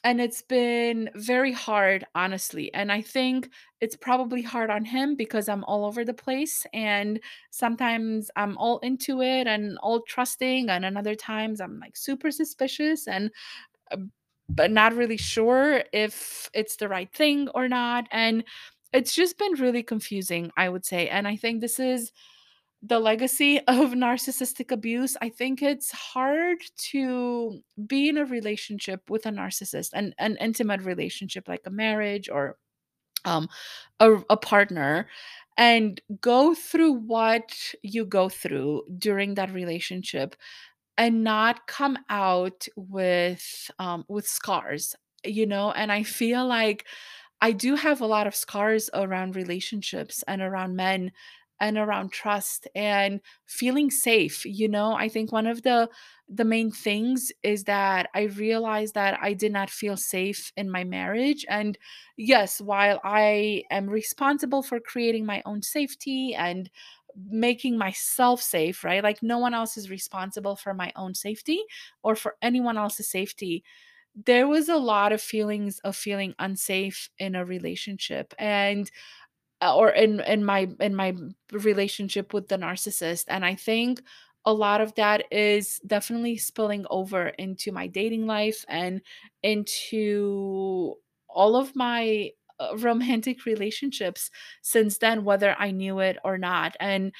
and 0.02 0.20
it's 0.20 0.40
been 0.40 1.10
very 1.14 1.52
hard, 1.52 2.06
honestly. 2.14 2.72
And 2.72 2.90
I 2.90 3.02
think 3.02 3.50
it's 3.80 3.96
probably 3.96 4.40
hard 4.42 4.70
on 4.70 4.84
him 4.84 5.14
because 5.14 5.48
I'm 5.48 5.62
all 5.64 5.84
over 5.84 6.04
the 6.04 6.14
place 6.14 6.66
and 6.72 7.20
sometimes 7.50 8.30
I'm 8.34 8.56
all 8.56 8.78
into 8.78 9.20
it 9.20 9.46
and 9.46 9.76
all 9.82 10.00
trusting 10.00 10.70
and 10.70 10.84
another 10.86 11.14
times 11.14 11.60
I'm 11.60 11.78
like 11.80 11.96
super 11.98 12.30
suspicious 12.30 13.08
and 13.08 13.30
uh, 13.90 13.98
but 14.50 14.70
not 14.70 14.94
really 14.94 15.16
sure 15.16 15.82
if 15.92 16.50
it's 16.54 16.76
the 16.76 16.88
right 16.88 17.12
thing 17.12 17.48
or 17.54 17.68
not 17.68 18.06
and 18.10 18.44
it's 18.92 19.14
just 19.14 19.38
been 19.38 19.52
really 19.52 19.82
confusing, 19.82 20.50
I 20.56 20.68
would 20.68 20.84
say. 20.84 21.08
And 21.08 21.28
I 21.28 21.36
think 21.36 21.60
this 21.60 21.78
is 21.78 22.12
the 22.82 22.98
legacy 22.98 23.58
of 23.68 23.90
narcissistic 23.90 24.70
abuse, 24.70 25.16
I 25.20 25.28
think 25.28 25.62
it's 25.62 25.90
hard 25.90 26.58
to 26.90 27.60
be 27.86 28.08
in 28.08 28.18
a 28.18 28.24
relationship 28.24 29.08
with 29.10 29.26
a 29.26 29.30
narcissist, 29.30 29.90
an, 29.92 30.14
an 30.18 30.36
intimate 30.40 30.82
relationship 30.82 31.48
like 31.48 31.62
a 31.66 31.70
marriage 31.70 32.28
or 32.28 32.56
um, 33.24 33.48
a, 34.00 34.14
a 34.30 34.36
partner, 34.36 35.08
and 35.58 36.00
go 36.22 36.54
through 36.54 36.92
what 36.92 37.54
you 37.82 38.06
go 38.06 38.30
through 38.30 38.84
during 38.96 39.34
that 39.34 39.52
relationship 39.52 40.34
and 41.00 41.24
not 41.24 41.66
come 41.66 41.98
out 42.10 42.68
with 42.76 43.72
um, 43.80 44.04
with 44.08 44.28
scars 44.28 44.94
you 45.24 45.46
know 45.46 45.72
and 45.72 45.92
i 45.92 46.04
feel 46.04 46.46
like 46.46 46.86
I 47.42 47.52
do 47.52 47.74
have 47.74 48.00
a 48.02 48.06
lot 48.06 48.28
of 48.28 48.36
scars 48.36 48.90
around 48.94 49.36
relationships 49.36 50.22
and 50.28 50.42
around 50.42 50.76
men 50.76 51.12
and 51.60 51.76
around 51.78 52.12
trust 52.12 52.68
and 52.74 53.20
feeling 53.46 53.90
safe 53.90 54.44
you 54.46 54.68
know? 54.68 54.94
I 54.94 55.08
think 55.08 55.32
one 55.32 55.46
of 55.48 55.62
the 55.62 55.90
the 56.32 56.44
main 56.44 56.70
things 56.70 57.32
is 57.42 57.64
that 57.64 58.08
i 58.14 58.22
realized 58.22 58.94
that 58.94 59.18
i 59.20 59.32
did 59.34 59.50
not 59.52 59.68
feel 59.68 59.96
safe 59.96 60.52
in 60.56 60.70
my 60.70 60.84
marriage 60.84 61.44
and 61.48 61.76
yes 62.16 62.60
while 62.60 63.00
i 63.02 63.64
am 63.70 63.90
responsible 63.90 64.62
for 64.62 64.78
creating 64.78 65.26
my 65.26 65.42
own 65.44 65.60
safety 65.60 66.32
and 66.34 66.70
making 67.16 67.78
myself 67.78 68.42
safe 68.42 68.84
right? 68.84 69.02
Like 69.02 69.22
no 69.22 69.38
one 69.38 69.54
else 69.54 69.76
is 69.76 69.90
responsible 69.90 70.56
for 70.56 70.74
my 70.74 70.92
own 70.96 71.14
safety 71.14 71.62
or 72.02 72.14
for 72.16 72.36
anyone 72.42 72.76
else's 72.78 73.08
safety. 73.08 73.64
There 74.26 74.48
was 74.48 74.68
a 74.68 74.76
lot 74.76 75.12
of 75.12 75.22
feelings 75.22 75.78
of 75.80 75.96
feeling 75.96 76.34
unsafe 76.38 77.10
in 77.18 77.34
a 77.36 77.44
relationship 77.44 78.34
and 78.38 78.90
uh, 79.62 79.76
or 79.76 79.90
in 79.90 80.20
in 80.20 80.44
my 80.44 80.68
in 80.80 80.94
my 80.94 81.14
relationship 81.52 82.32
with 82.32 82.48
the 82.48 82.56
narcissist 82.56 83.24
and 83.28 83.44
i 83.44 83.54
think 83.54 84.02
a 84.46 84.52
lot 84.52 84.80
of 84.80 84.94
that 84.94 85.24
is 85.30 85.80
definitely 85.86 86.36
spilling 86.36 86.86
over 86.90 87.28
into 87.28 87.70
my 87.72 87.86
dating 87.86 88.26
life 88.26 88.64
and 88.68 89.02
into 89.42 90.94
all 91.28 91.56
of 91.56 91.76
my 91.76 92.30
romantic 92.78 93.44
relationships 93.44 94.30
since 94.62 94.98
then 94.98 95.24
whether 95.24 95.54
i 95.58 95.70
knew 95.70 95.98
it 96.00 96.18
or 96.24 96.38
not 96.38 96.76
and 96.80 97.12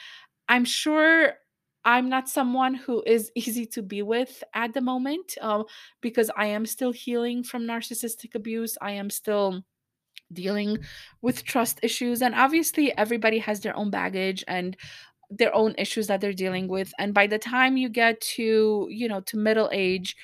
i'm 0.48 0.64
sure 0.64 1.34
i'm 1.84 2.08
not 2.08 2.28
someone 2.28 2.74
who 2.74 3.02
is 3.06 3.30
easy 3.36 3.66
to 3.66 3.82
be 3.82 4.02
with 4.02 4.42
at 4.54 4.74
the 4.74 4.80
moment 4.80 5.36
um, 5.40 5.64
because 6.00 6.30
i 6.36 6.46
am 6.46 6.66
still 6.66 6.92
healing 6.92 7.42
from 7.42 7.62
narcissistic 7.62 8.34
abuse 8.34 8.76
i 8.80 8.92
am 8.92 9.10
still 9.10 9.62
dealing 10.32 10.78
with 11.22 11.44
trust 11.44 11.80
issues 11.82 12.22
and 12.22 12.34
obviously 12.34 12.96
everybody 12.96 13.38
has 13.38 13.60
their 13.60 13.76
own 13.76 13.90
baggage 13.90 14.44
and 14.46 14.76
their 15.30 15.54
own 15.54 15.74
issues 15.78 16.06
that 16.08 16.20
they're 16.20 16.32
dealing 16.32 16.68
with 16.68 16.92
and 16.98 17.14
by 17.14 17.26
the 17.26 17.38
time 17.38 17.76
you 17.76 17.88
get 17.88 18.20
to 18.20 18.86
you 18.90 19.08
know 19.08 19.20
to 19.20 19.36
middle 19.36 19.68
age 19.72 20.16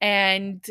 and 0.00 0.70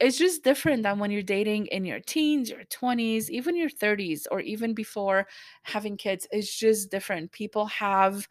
it's 0.00 0.18
just 0.18 0.44
different 0.44 0.82
than 0.82 0.98
when 0.98 1.10
you're 1.10 1.22
dating 1.22 1.66
in 1.66 1.84
your 1.84 2.00
teens 2.00 2.50
your 2.50 2.64
20s 2.64 3.30
even 3.30 3.56
your 3.56 3.70
30s 3.70 4.26
or 4.30 4.40
even 4.40 4.74
before 4.74 5.26
having 5.62 5.96
kids 5.96 6.26
it's 6.32 6.54
just 6.56 6.90
different. 6.90 7.32
People 7.32 7.66
have 7.66 8.28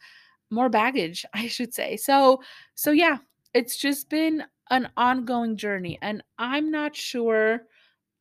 more 0.51 0.69
baggage 0.69 1.25
i 1.33 1.47
should 1.47 1.73
say. 1.73 1.97
So 1.97 2.41
so 2.75 2.91
yeah 2.91 3.17
it's 3.53 3.77
just 3.77 4.09
been 4.09 4.43
an 4.71 4.89
ongoing 4.97 5.57
journey 5.57 5.99
and 6.01 6.23
i'm 6.39 6.71
not 6.71 6.95
sure 6.95 7.61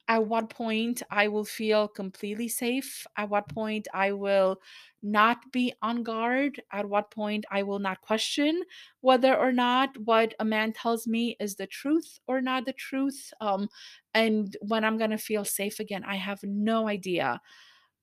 at 0.09 0.27
what 0.27 0.51
point 0.51 1.03
I 1.11 1.29
will 1.29 1.45
feel 1.47 1.88
completely 1.88 2.49
safe, 2.49 3.07
at 3.17 3.29
what 3.31 3.49
point 3.49 3.88
I 3.95 4.12
will 4.12 4.61
not 5.03 5.51
be 5.53 5.73
on 5.83 6.03
guard, 6.03 6.61
at 6.73 6.88
what 6.88 7.11
point 7.11 7.45
I 7.51 7.62
will 7.62 7.79
not 7.79 8.01
question 8.03 8.62
whether 9.01 9.35
or 9.37 9.53
not 9.53 9.97
what 9.99 10.35
a 10.40 10.45
man 10.45 10.73
tells 10.73 11.07
me 11.07 11.37
is 11.40 11.57
the 11.57 11.67
truth 11.67 12.19
or 12.27 12.40
not 12.40 12.67
the 12.67 12.73
truth, 12.75 13.33
um, 13.40 13.69
and 14.14 14.57
when 14.61 14.85
I'm 14.85 14.99
gonna 14.99 15.19
feel 15.19 15.45
safe 15.45 15.81
again. 15.81 16.05
I 16.05 16.17
have 16.17 16.43
no 16.43 16.88
idea. 16.88 17.40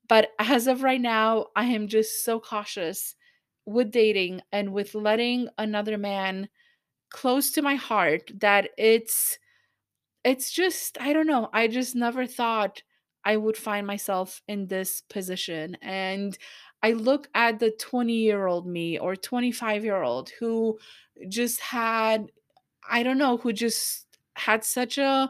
But 0.07 0.31
as 0.39 0.67
of 0.67 0.83
right 0.83 1.01
now, 1.01 1.47
I 1.55 1.65
am 1.65 1.87
just 1.87 2.25
so 2.25 2.39
cautious 2.39 3.15
with 3.65 3.91
dating 3.91 4.41
and 4.51 4.73
with 4.73 4.95
letting 4.95 5.47
another 5.57 5.97
man 5.97 6.49
close 7.09 7.51
to 7.51 7.61
my 7.61 7.75
heart 7.75 8.31
that 8.39 8.69
it's 8.77 9.37
it's 10.25 10.51
just 10.51 10.99
I 11.01 11.13
don't 11.13 11.27
know, 11.27 11.49
I 11.53 11.67
just 11.67 11.95
never 11.95 12.27
thought 12.27 12.83
I 13.25 13.37
would 13.37 13.57
find 13.57 13.85
myself 13.87 14.41
in 14.47 14.67
this 14.67 15.01
position, 15.09 15.77
and 15.81 16.37
I 16.83 16.93
look 16.93 17.29
at 17.35 17.59
the 17.59 17.71
twenty-year-old 17.71 18.67
me 18.67 18.97
or 18.99 19.15
twenty-five-year-old 19.15 20.31
who 20.39 20.79
just 21.29 21.59
had 21.61 22.31
I 22.89 23.03
don't 23.03 23.17
know, 23.19 23.37
who 23.37 23.53
just 23.53 24.07
had 24.35 24.63
such 24.65 24.97
a 24.97 25.29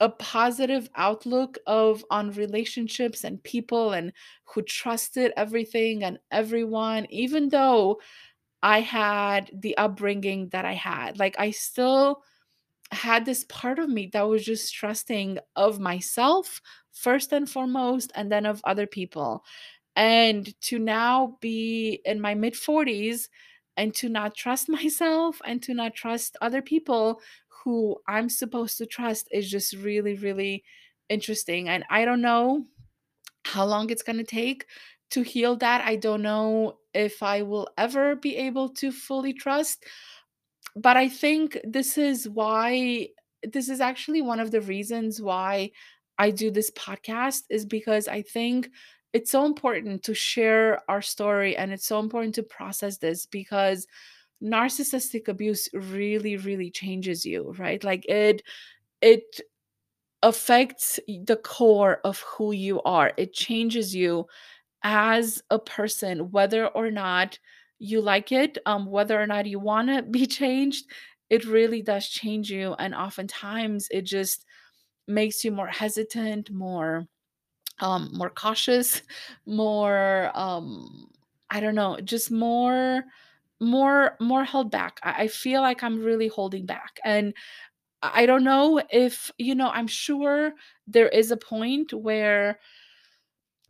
a 0.00 0.10
positive 0.10 0.90
outlook 0.96 1.58
of 1.66 2.04
on 2.10 2.30
relationships 2.32 3.24
and 3.24 3.42
people 3.44 3.92
and 3.92 4.12
who 4.44 4.62
trusted 4.62 5.32
everything 5.38 6.04
and 6.04 6.18
everyone, 6.32 7.06
even 7.10 7.48
though 7.50 8.00
I 8.62 8.80
had 8.82 9.50
the 9.54 9.76
upbringing 9.78 10.48
that 10.50 10.64
I 10.66 10.74
had. 10.74 11.18
Like, 11.18 11.36
I 11.38 11.50
still 11.52 12.22
had 12.92 13.24
this 13.24 13.44
part 13.48 13.78
of 13.78 13.88
me 13.88 14.10
that 14.12 14.22
was 14.22 14.44
just 14.44 14.74
trusting 14.74 15.38
of 15.56 15.80
myself 15.80 16.60
first 16.92 17.32
and 17.32 17.48
foremost, 17.48 18.10
and 18.14 18.32
then 18.32 18.46
of 18.46 18.60
other 18.64 18.86
people. 18.86 19.44
And 19.94 20.58
to 20.62 20.78
now 20.78 21.36
be 21.40 22.00
in 22.04 22.20
my 22.20 22.34
mid-40s 22.34 23.28
and 23.76 23.94
to 23.94 24.08
not 24.08 24.34
trust 24.34 24.68
myself 24.80 25.40
and 25.44 25.62
to 25.62 25.74
not 25.74 25.94
trust 25.94 26.36
other 26.40 26.62
people 26.62 27.20
who 27.48 27.96
I'm 28.06 28.28
supposed 28.28 28.78
to 28.78 28.86
trust 28.86 29.28
is 29.32 29.50
just 29.50 29.74
really, 29.74 30.14
really 30.14 30.64
interesting. 31.08 31.68
And 31.68 31.84
I 31.90 32.04
don't 32.04 32.22
know 32.22 32.64
how 33.44 33.64
long 33.64 33.90
it's 33.90 34.02
gonna 34.02 34.24
take 34.24 34.66
to 35.10 35.22
heal 35.22 35.56
that. 35.56 35.84
I 35.84 35.96
don't 35.96 36.22
know 36.22 36.78
if 36.94 37.22
I 37.22 37.42
will 37.42 37.68
ever 37.76 38.16
be 38.16 38.36
able 38.36 38.68
to 38.70 38.90
fully 38.90 39.32
trust, 39.32 39.84
but 40.76 40.96
I 40.96 41.08
think 41.08 41.58
this 41.64 41.96
is 41.96 42.28
why 42.28 43.08
this 43.42 43.68
is 43.68 43.80
actually 43.80 44.22
one 44.22 44.40
of 44.40 44.50
the 44.50 44.60
reasons 44.60 45.20
why 45.20 45.70
I 46.18 46.30
do 46.30 46.50
this 46.50 46.70
podcast 46.70 47.42
is 47.50 47.64
because 47.64 48.08
I 48.08 48.22
think 48.22 48.70
it's 49.12 49.30
so 49.30 49.46
important 49.46 50.02
to 50.04 50.14
share 50.14 50.82
our 50.90 51.00
story 51.00 51.56
and 51.56 51.72
it's 51.72 51.86
so 51.86 51.98
important 51.98 52.34
to 52.34 52.42
process 52.42 52.98
this 52.98 53.24
because 53.24 53.86
narcissistic 54.42 55.28
abuse 55.28 55.68
really 55.72 56.36
really 56.36 56.70
changes 56.70 57.24
you, 57.24 57.54
right? 57.58 57.82
Like 57.82 58.04
it 58.06 58.42
it 59.00 59.40
affects 60.22 60.98
the 61.06 61.36
core 61.36 62.00
of 62.04 62.20
who 62.20 62.52
you 62.52 62.82
are. 62.82 63.12
It 63.16 63.32
changes 63.32 63.94
you 63.94 64.26
as 64.82 65.42
a 65.50 65.58
person 65.58 66.30
whether 66.30 66.66
or 66.68 66.90
not 66.90 67.38
you 67.78 68.00
like 68.00 68.32
it, 68.32 68.58
um 68.66 68.86
whether 68.86 69.20
or 69.20 69.26
not 69.26 69.46
you 69.46 69.58
want 69.58 69.88
to 69.88 70.02
be 70.02 70.26
changed. 70.26 70.86
It 71.30 71.44
really 71.44 71.82
does 71.82 72.08
change 72.08 72.50
you 72.50 72.74
and 72.78 72.94
oftentimes 72.94 73.88
it 73.90 74.02
just 74.02 74.44
makes 75.08 75.44
you 75.44 75.52
more 75.52 75.68
hesitant, 75.68 76.50
more 76.52 77.08
um 77.80 78.10
more 78.12 78.30
cautious, 78.30 79.02
more 79.46 80.30
um 80.34 81.08
I 81.50 81.60
don't 81.60 81.74
know, 81.76 81.98
just 82.00 82.30
more 82.30 83.04
more 83.60 84.16
more 84.20 84.44
held 84.44 84.70
back. 84.70 85.00
I, 85.02 85.24
I 85.24 85.28
feel 85.28 85.62
like 85.62 85.82
I'm 85.82 86.02
really 86.02 86.28
holding 86.28 86.66
back 86.66 86.98
and 87.04 87.34
I 88.02 88.22
I 88.22 88.26
don't 88.26 88.44
know 88.44 88.82
if, 88.90 89.30
you 89.38 89.54
know, 89.54 89.68
I'm 89.70 89.86
sure 89.88 90.52
there 90.86 91.08
is 91.08 91.30
a 91.32 91.36
point 91.36 91.92
where 91.92 92.60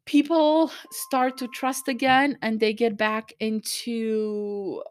people 0.06 0.70
start 0.92 1.36
to 1.38 1.48
trust 1.48 1.88
again 1.88 2.38
and 2.42 2.60
they 2.60 2.72
get 2.72 2.96
back 2.96 3.32
into 3.40 4.82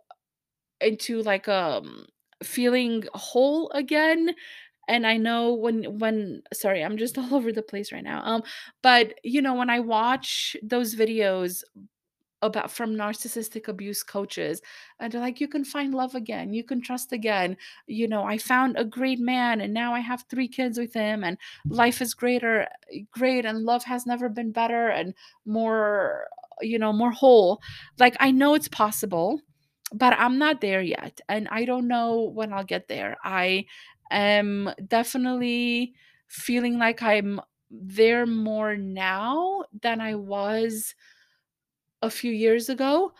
into 0.81 1.21
like 1.23 1.47
um 1.47 2.05
feeling 2.43 3.05
whole 3.13 3.69
again. 3.71 4.35
And 4.87 5.07
i 5.07 5.17
know 5.17 5.53
when 5.53 5.99
when 5.99 6.43
sorry 6.53 6.83
i'm 6.83 6.97
just 6.97 7.17
all 7.19 7.35
over 7.35 7.51
the 7.51 7.63
place 7.63 7.91
right 7.91 8.03
now. 8.03 8.21
Um 8.25 8.43
but 8.83 9.15
you 9.23 9.41
know 9.41 9.55
when 9.55 9.69
i 9.69 9.79
watch 9.79 10.55
those 10.63 10.95
videos 10.95 11.63
about 12.45 12.71
from 12.71 12.95
narcissistic 12.95 13.67
abuse 13.67 14.03
coaches 14.03 14.61
and 14.99 15.11
they're 15.11 15.21
like 15.21 15.41
you 15.41 15.47
can 15.47 15.65
find 15.65 15.93
love 15.93 16.15
again 16.15 16.53
you 16.53 16.63
can 16.63 16.81
trust 16.81 17.11
again 17.11 17.57
you 17.87 18.07
know 18.07 18.23
i 18.23 18.37
found 18.37 18.75
a 18.77 18.85
great 18.85 19.19
man 19.19 19.61
and 19.61 19.73
now 19.73 19.93
i 19.93 19.99
have 19.99 20.25
three 20.29 20.47
kids 20.47 20.77
with 20.77 20.93
him 20.93 21.23
and 21.23 21.37
life 21.67 22.01
is 22.01 22.13
greater 22.13 22.67
great 23.11 23.45
and 23.45 23.59
love 23.63 23.83
has 23.83 24.05
never 24.05 24.29
been 24.29 24.51
better 24.51 24.87
and 24.87 25.13
more 25.45 26.27
you 26.61 26.79
know 26.79 26.93
more 26.93 27.11
whole. 27.11 27.61
Like 27.99 28.15
i 28.19 28.31
know 28.31 28.53
it's 28.53 28.67
possible 28.67 29.41
but 29.93 30.13
i'm 30.13 30.37
not 30.37 30.61
there 30.61 30.81
yet 30.81 31.21
and 31.29 31.47
i 31.51 31.65
don't 31.65 31.87
know 31.87 32.31
when 32.33 32.53
i'll 32.53 32.63
get 32.63 32.87
there. 32.87 33.17
I 33.23 33.65
am 34.11 34.71
definitely 34.87 35.93
feeling 36.27 36.77
like 36.77 37.01
i'm 37.01 37.41
there 37.71 38.25
more 38.25 38.77
now 38.77 39.63
than 39.81 39.99
i 39.99 40.15
was 40.15 40.95
a 42.05 42.09
few 42.09 42.31
years 42.31 42.69
ago. 42.69 43.13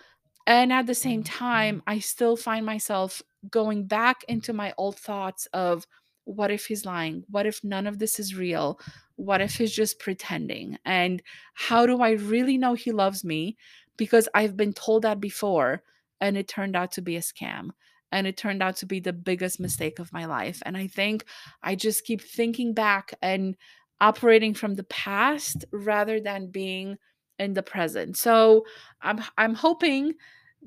And 0.48 0.71
at 0.71 0.86
the 0.86 0.95
same 0.95 1.21
mm, 1.21 1.28
mm. 1.28 1.38
time, 1.38 1.84
I 1.88 2.00
still 2.00 2.38
find 2.38 2.65
myself 2.65 3.21
going 3.50 3.86
back 3.86 4.24
into 4.28 4.54
my 4.54 4.74
old 4.78 4.98
thoughts 4.98 5.48
of 5.54 5.86
what 6.26 6.52
if 6.52 6.65
he's 6.65 6.86
lying? 6.86 7.24
What 7.30 7.45
if 7.45 7.63
none 7.63 7.86
of 7.86 8.00
this 8.00 8.19
is 8.19 8.36
real? 8.36 8.80
What 9.15 9.41
if 9.41 9.56
he's 9.56 9.74
just 9.74 10.00
pretending? 10.00 10.78
And 10.84 11.21
how 11.54 11.86
do 11.86 12.02
I 12.02 12.12
really 12.12 12.58
know 12.58 12.74
he 12.74 12.91
loves 12.91 13.24
me? 13.24 13.58
Because 13.98 14.28
I've 14.34 14.58
been 14.58 14.74
told 14.74 15.04
that 15.04 15.19
before 15.19 15.84
and 16.19 16.36
it 16.36 16.48
turned 16.48 16.76
out 16.76 16.91
to 16.93 17.02
be 17.02 17.15
a 17.15 17.21
scam. 17.21 17.69
And 18.12 18.26
it 18.26 18.38
turned 18.38 18.63
out 18.63 18.78
to 18.78 18.86
be 18.86 19.00
the 19.00 19.13
biggest 19.13 19.60
mistake 19.60 20.00
of 20.00 20.13
my 20.13 20.26
life. 20.26 20.62
And 20.65 20.78
I 20.78 20.88
think 20.88 21.26
I 21.62 21.76
just 21.76 22.06
keep 22.06 22.21
thinking 22.21 22.74
back 22.74 23.13
and 23.21 23.56
operating 24.00 24.54
from 24.54 24.76
the 24.76 24.84
past 24.86 25.65
rather 25.71 26.19
than 26.19 26.48
being 26.48 26.98
in 27.39 27.54
the 27.54 27.63
present. 27.63 28.17
So 28.17 28.65
I'm 29.02 29.24
I'm 29.38 29.56
hoping 29.56 30.13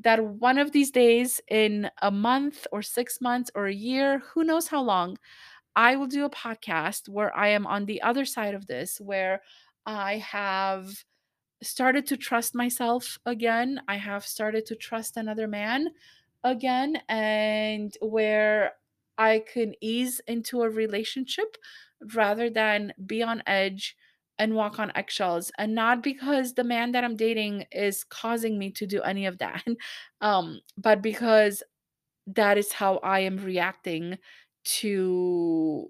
that 0.00 0.24
one 0.24 0.58
of 0.58 0.72
these 0.72 0.90
days 0.90 1.40
in 1.48 1.90
a 2.02 2.10
month 2.10 2.66
or 2.72 2.82
6 2.82 3.20
months 3.20 3.50
or 3.54 3.66
a 3.66 3.74
year, 3.74 4.20
who 4.32 4.44
knows 4.44 4.68
how 4.68 4.82
long, 4.82 5.18
I 5.74 5.96
will 5.96 6.06
do 6.06 6.24
a 6.24 6.30
podcast 6.30 7.08
where 7.08 7.36
I 7.36 7.48
am 7.48 7.66
on 7.66 7.86
the 7.86 8.02
other 8.02 8.24
side 8.24 8.54
of 8.54 8.66
this 8.66 9.00
where 9.00 9.42
I 9.86 10.18
have 10.18 11.04
started 11.62 12.06
to 12.08 12.16
trust 12.16 12.54
myself 12.54 13.18
again. 13.26 13.80
I 13.88 13.96
have 13.96 14.24
started 14.24 14.66
to 14.66 14.76
trust 14.76 15.16
another 15.16 15.48
man 15.48 15.88
again 16.44 17.00
and 17.08 17.92
where 18.00 18.74
I 19.16 19.42
can 19.52 19.74
ease 19.80 20.20
into 20.28 20.62
a 20.62 20.70
relationship 20.70 21.56
rather 22.14 22.50
than 22.50 22.92
be 23.06 23.22
on 23.24 23.42
edge 23.46 23.96
and 24.38 24.54
walk 24.54 24.78
on 24.78 24.92
eggshells 24.94 25.50
and 25.58 25.74
not 25.74 26.02
because 26.02 26.54
the 26.54 26.64
man 26.64 26.92
that 26.92 27.04
I'm 27.04 27.16
dating 27.16 27.66
is 27.72 28.04
causing 28.04 28.58
me 28.58 28.70
to 28.72 28.86
do 28.86 29.02
any 29.02 29.26
of 29.26 29.38
that 29.38 29.64
um 30.20 30.60
but 30.76 31.02
because 31.02 31.62
that 32.26 32.58
is 32.58 32.72
how 32.72 32.96
I 32.98 33.20
am 33.20 33.36
reacting 33.38 34.18
to 34.64 35.88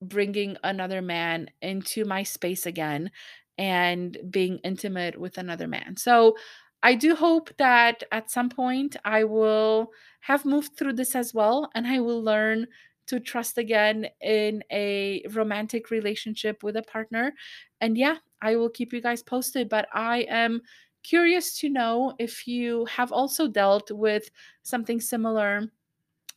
bringing 0.00 0.56
another 0.62 1.02
man 1.02 1.50
into 1.62 2.04
my 2.04 2.22
space 2.22 2.66
again 2.66 3.10
and 3.58 4.16
being 4.30 4.58
intimate 4.58 5.18
with 5.20 5.38
another 5.38 5.68
man. 5.68 5.96
So 5.96 6.36
I 6.82 6.94
do 6.94 7.14
hope 7.14 7.50
that 7.58 8.02
at 8.12 8.30
some 8.30 8.48
point 8.50 8.96
I 9.04 9.24
will 9.24 9.90
have 10.20 10.44
moved 10.44 10.76
through 10.76 10.94
this 10.94 11.14
as 11.14 11.32
well 11.32 11.70
and 11.74 11.86
I 11.86 12.00
will 12.00 12.22
learn 12.22 12.66
to 13.06 13.20
trust 13.20 13.58
again 13.58 14.08
in 14.20 14.62
a 14.72 15.24
romantic 15.32 15.90
relationship 15.90 16.62
with 16.62 16.76
a 16.76 16.82
partner. 16.82 17.32
And 17.80 17.96
yeah, 17.98 18.16
I 18.42 18.56
will 18.56 18.70
keep 18.70 18.92
you 18.92 19.00
guys 19.00 19.22
posted, 19.22 19.68
but 19.68 19.88
I 19.92 20.26
am 20.28 20.62
curious 21.02 21.58
to 21.60 21.68
know 21.68 22.14
if 22.18 22.46
you 22.46 22.86
have 22.86 23.12
also 23.12 23.46
dealt 23.46 23.90
with 23.90 24.30
something 24.62 25.00
similar 25.00 25.70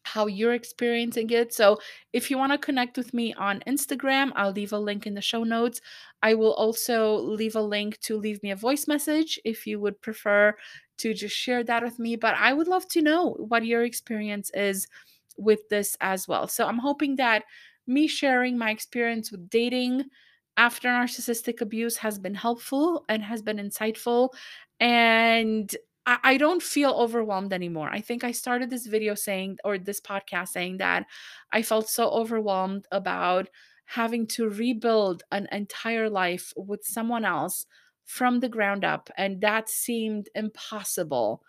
how 0.08 0.25
you're 0.27 0.53
experiencing 0.53 1.30
it. 1.32 1.53
So, 1.53 1.80
if 2.13 2.32
you 2.32 2.38
want 2.38 2.53
to 2.53 2.58
connect 2.58 2.97
with 2.97 3.13
me 3.13 3.34
on 3.34 3.62
Instagram, 3.67 4.32
I'll 4.36 4.53
leave 4.53 4.71
a 4.71 4.80
link 4.80 5.06
in 5.06 5.13
the 5.13 5.21
show 5.21 5.43
notes. 5.43 5.82
I 6.23 6.34
will 6.34 6.53
also 6.53 7.17
leave 7.17 7.56
a 7.56 7.62
link 7.62 7.99
to 8.01 8.17
leave 8.17 8.41
me 8.41 8.51
a 8.51 8.56
voice 8.56 8.88
message 8.88 9.37
if 9.44 9.67
you 9.67 9.79
would 9.81 10.02
prefer 10.02 10.56
to 11.00 11.13
just 11.13 11.35
share 11.35 11.63
that 11.65 11.83
with 11.83 12.00
me. 12.00 12.15
But 12.15 12.35
I 12.35 12.54
would 12.54 12.67
love 12.67 12.87
to 12.89 13.02
know 13.02 13.31
what 13.33 13.65
your 13.65 13.83
experience 13.83 14.50
is 14.54 14.87
with 15.38 15.67
this 15.69 15.96
as 16.02 16.27
well. 16.27 16.48
So, 16.48 16.67
I'm 16.67 16.79
hoping 16.79 17.15
that 17.17 17.44
me 17.88 18.08
sharing 18.08 18.58
my 18.58 18.71
experience 18.71 19.31
with 19.31 19.50
dating 19.50 20.06
after 20.58 20.90
narcissistic 20.90 21.62
abuse 21.62 21.98
has 21.98 22.19
been 22.19 22.35
helpful 22.35 23.06
and 23.10 23.23
has 23.23 23.42
been 23.42 23.58
insightful. 23.58 24.29
And 24.79 25.73
I, 26.06 26.17
I 26.23 26.38
don't 26.38 26.63
feel 26.63 26.92
overwhelmed 26.92 27.54
anymore. 27.54 27.90
I 27.92 28.02
think 28.02 28.23
I 28.23 28.31
started 28.31 28.69
this 28.69 28.88
video 28.88 29.13
saying, 29.15 29.58
or 29.63 29.77
this 29.77 30.02
podcast 30.02 30.50
saying 30.50 30.77
that 30.77 31.06
I 31.52 31.62
felt 31.62 31.90
so 31.90 32.10
overwhelmed 32.10 32.88
about 32.92 33.50
having 33.85 34.27
to 34.27 34.50
rebuild 34.50 35.23
an 35.31 35.48
entire 35.52 36.10
life 36.10 36.52
with 36.58 36.83
someone 36.83 37.23
else 37.23 37.65
from 38.06 38.40
the 38.40 38.50
ground 38.50 38.83
up. 38.83 39.10
And 39.17 39.42
that 39.42 39.69
seemed 39.69 40.27
impossible 40.35 41.42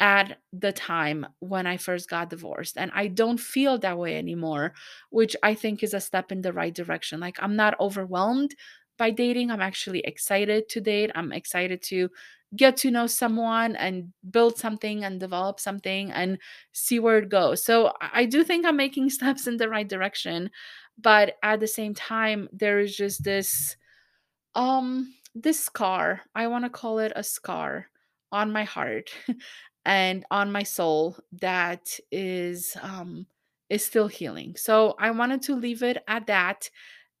at 0.00 0.38
the 0.52 0.72
time 0.72 1.26
when 1.40 1.66
I 1.66 1.76
first 1.76 2.08
got 2.08 2.30
divorced. 2.30 2.78
And 2.78 2.90
I 2.94 3.06
don't 3.08 3.38
feel 3.38 3.78
that 3.78 3.98
way 3.98 4.16
anymore, 4.16 4.74
which 5.10 5.36
I 5.42 5.54
think 5.54 5.82
is 5.82 5.94
a 5.94 6.00
step 6.00 6.32
in 6.32 6.40
the 6.42 6.52
right 6.52 6.74
direction. 6.74 7.20
Like, 7.20 7.36
I'm 7.40 7.56
not 7.56 7.78
overwhelmed 7.78 8.54
by 8.98 9.10
dating. 9.10 9.50
I'm 9.50 9.60
actually 9.60 10.00
excited 10.00 10.68
to 10.70 10.80
date. 10.80 11.10
I'm 11.14 11.32
excited 11.32 11.82
to 11.84 12.08
get 12.56 12.76
to 12.78 12.90
know 12.90 13.06
someone 13.06 13.76
and 13.76 14.12
build 14.28 14.58
something 14.58 15.04
and 15.04 15.20
develop 15.20 15.60
something 15.60 16.10
and 16.10 16.38
see 16.72 16.98
where 16.98 17.18
it 17.18 17.28
goes. 17.28 17.62
So, 17.64 17.92
I 18.00 18.24
do 18.24 18.42
think 18.42 18.66
I'm 18.66 18.76
making 18.76 19.10
steps 19.18 19.46
in 19.46 19.56
the 19.58 19.68
right 19.68 19.88
direction. 19.88 20.50
But 20.98 21.36
at 21.42 21.60
the 21.60 21.66
same 21.66 21.94
time, 21.94 22.48
there 22.52 22.80
is 22.80 22.96
just 22.96 23.22
this 23.24 23.76
um 24.54 25.14
this 25.34 25.60
scar 25.60 26.20
i 26.34 26.46
want 26.46 26.64
to 26.64 26.70
call 26.70 26.98
it 26.98 27.12
a 27.16 27.22
scar 27.22 27.86
on 28.32 28.52
my 28.52 28.64
heart 28.64 29.10
and 29.84 30.24
on 30.30 30.52
my 30.52 30.62
soul 30.62 31.16
that 31.40 31.98
is 32.12 32.76
um 32.82 33.26
is 33.68 33.84
still 33.84 34.08
healing. 34.08 34.54
So 34.56 34.94
i 34.98 35.10
wanted 35.10 35.42
to 35.42 35.54
leave 35.54 35.82
it 35.82 35.98
at 36.08 36.26
that 36.26 36.70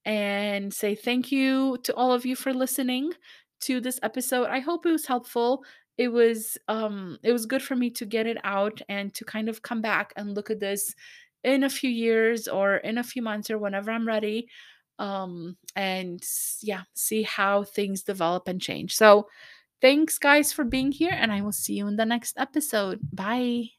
and 0.04 0.72
say 0.72 0.94
thank 0.94 1.30
you 1.32 1.78
to 1.84 1.94
all 1.94 2.12
of 2.12 2.24
you 2.26 2.34
for 2.36 2.52
listening 2.54 3.12
to 3.60 3.80
this 3.80 4.00
episode. 4.02 4.46
I 4.48 4.60
hope 4.60 4.86
it 4.86 4.92
was 4.92 5.06
helpful. 5.06 5.64
It 5.98 6.08
was 6.08 6.56
um 6.68 7.18
it 7.22 7.32
was 7.32 7.46
good 7.46 7.62
for 7.62 7.76
me 7.76 7.90
to 7.90 8.06
get 8.06 8.26
it 8.26 8.38
out 8.44 8.80
and 8.88 9.12
to 9.14 9.24
kind 9.24 9.48
of 9.48 9.62
come 9.62 9.82
back 9.82 10.12
and 10.16 10.34
look 10.34 10.50
at 10.50 10.60
this 10.60 10.94
in 11.44 11.64
a 11.64 11.70
few 11.70 11.90
years 11.90 12.48
or 12.48 12.76
in 12.76 12.98
a 12.98 13.02
few 13.04 13.22
months 13.22 13.50
or 13.50 13.58
whenever 13.58 13.90
i'm 13.90 14.06
ready 14.06 14.46
um 14.98 15.56
and 15.76 16.22
yeah 16.62 16.82
see 16.94 17.22
how 17.22 17.64
things 17.64 18.02
develop 18.02 18.48
and 18.48 18.60
change. 18.60 18.94
So 18.96 19.28
thanks 19.80 20.18
guys 20.18 20.52
for 20.52 20.64
being 20.64 20.92
here 20.92 21.12
and 21.12 21.32
i 21.32 21.40
will 21.40 21.52
see 21.52 21.74
you 21.74 21.86
in 21.86 21.96
the 21.96 22.06
next 22.06 22.38
episode 22.38 23.00
bye. 23.12 23.70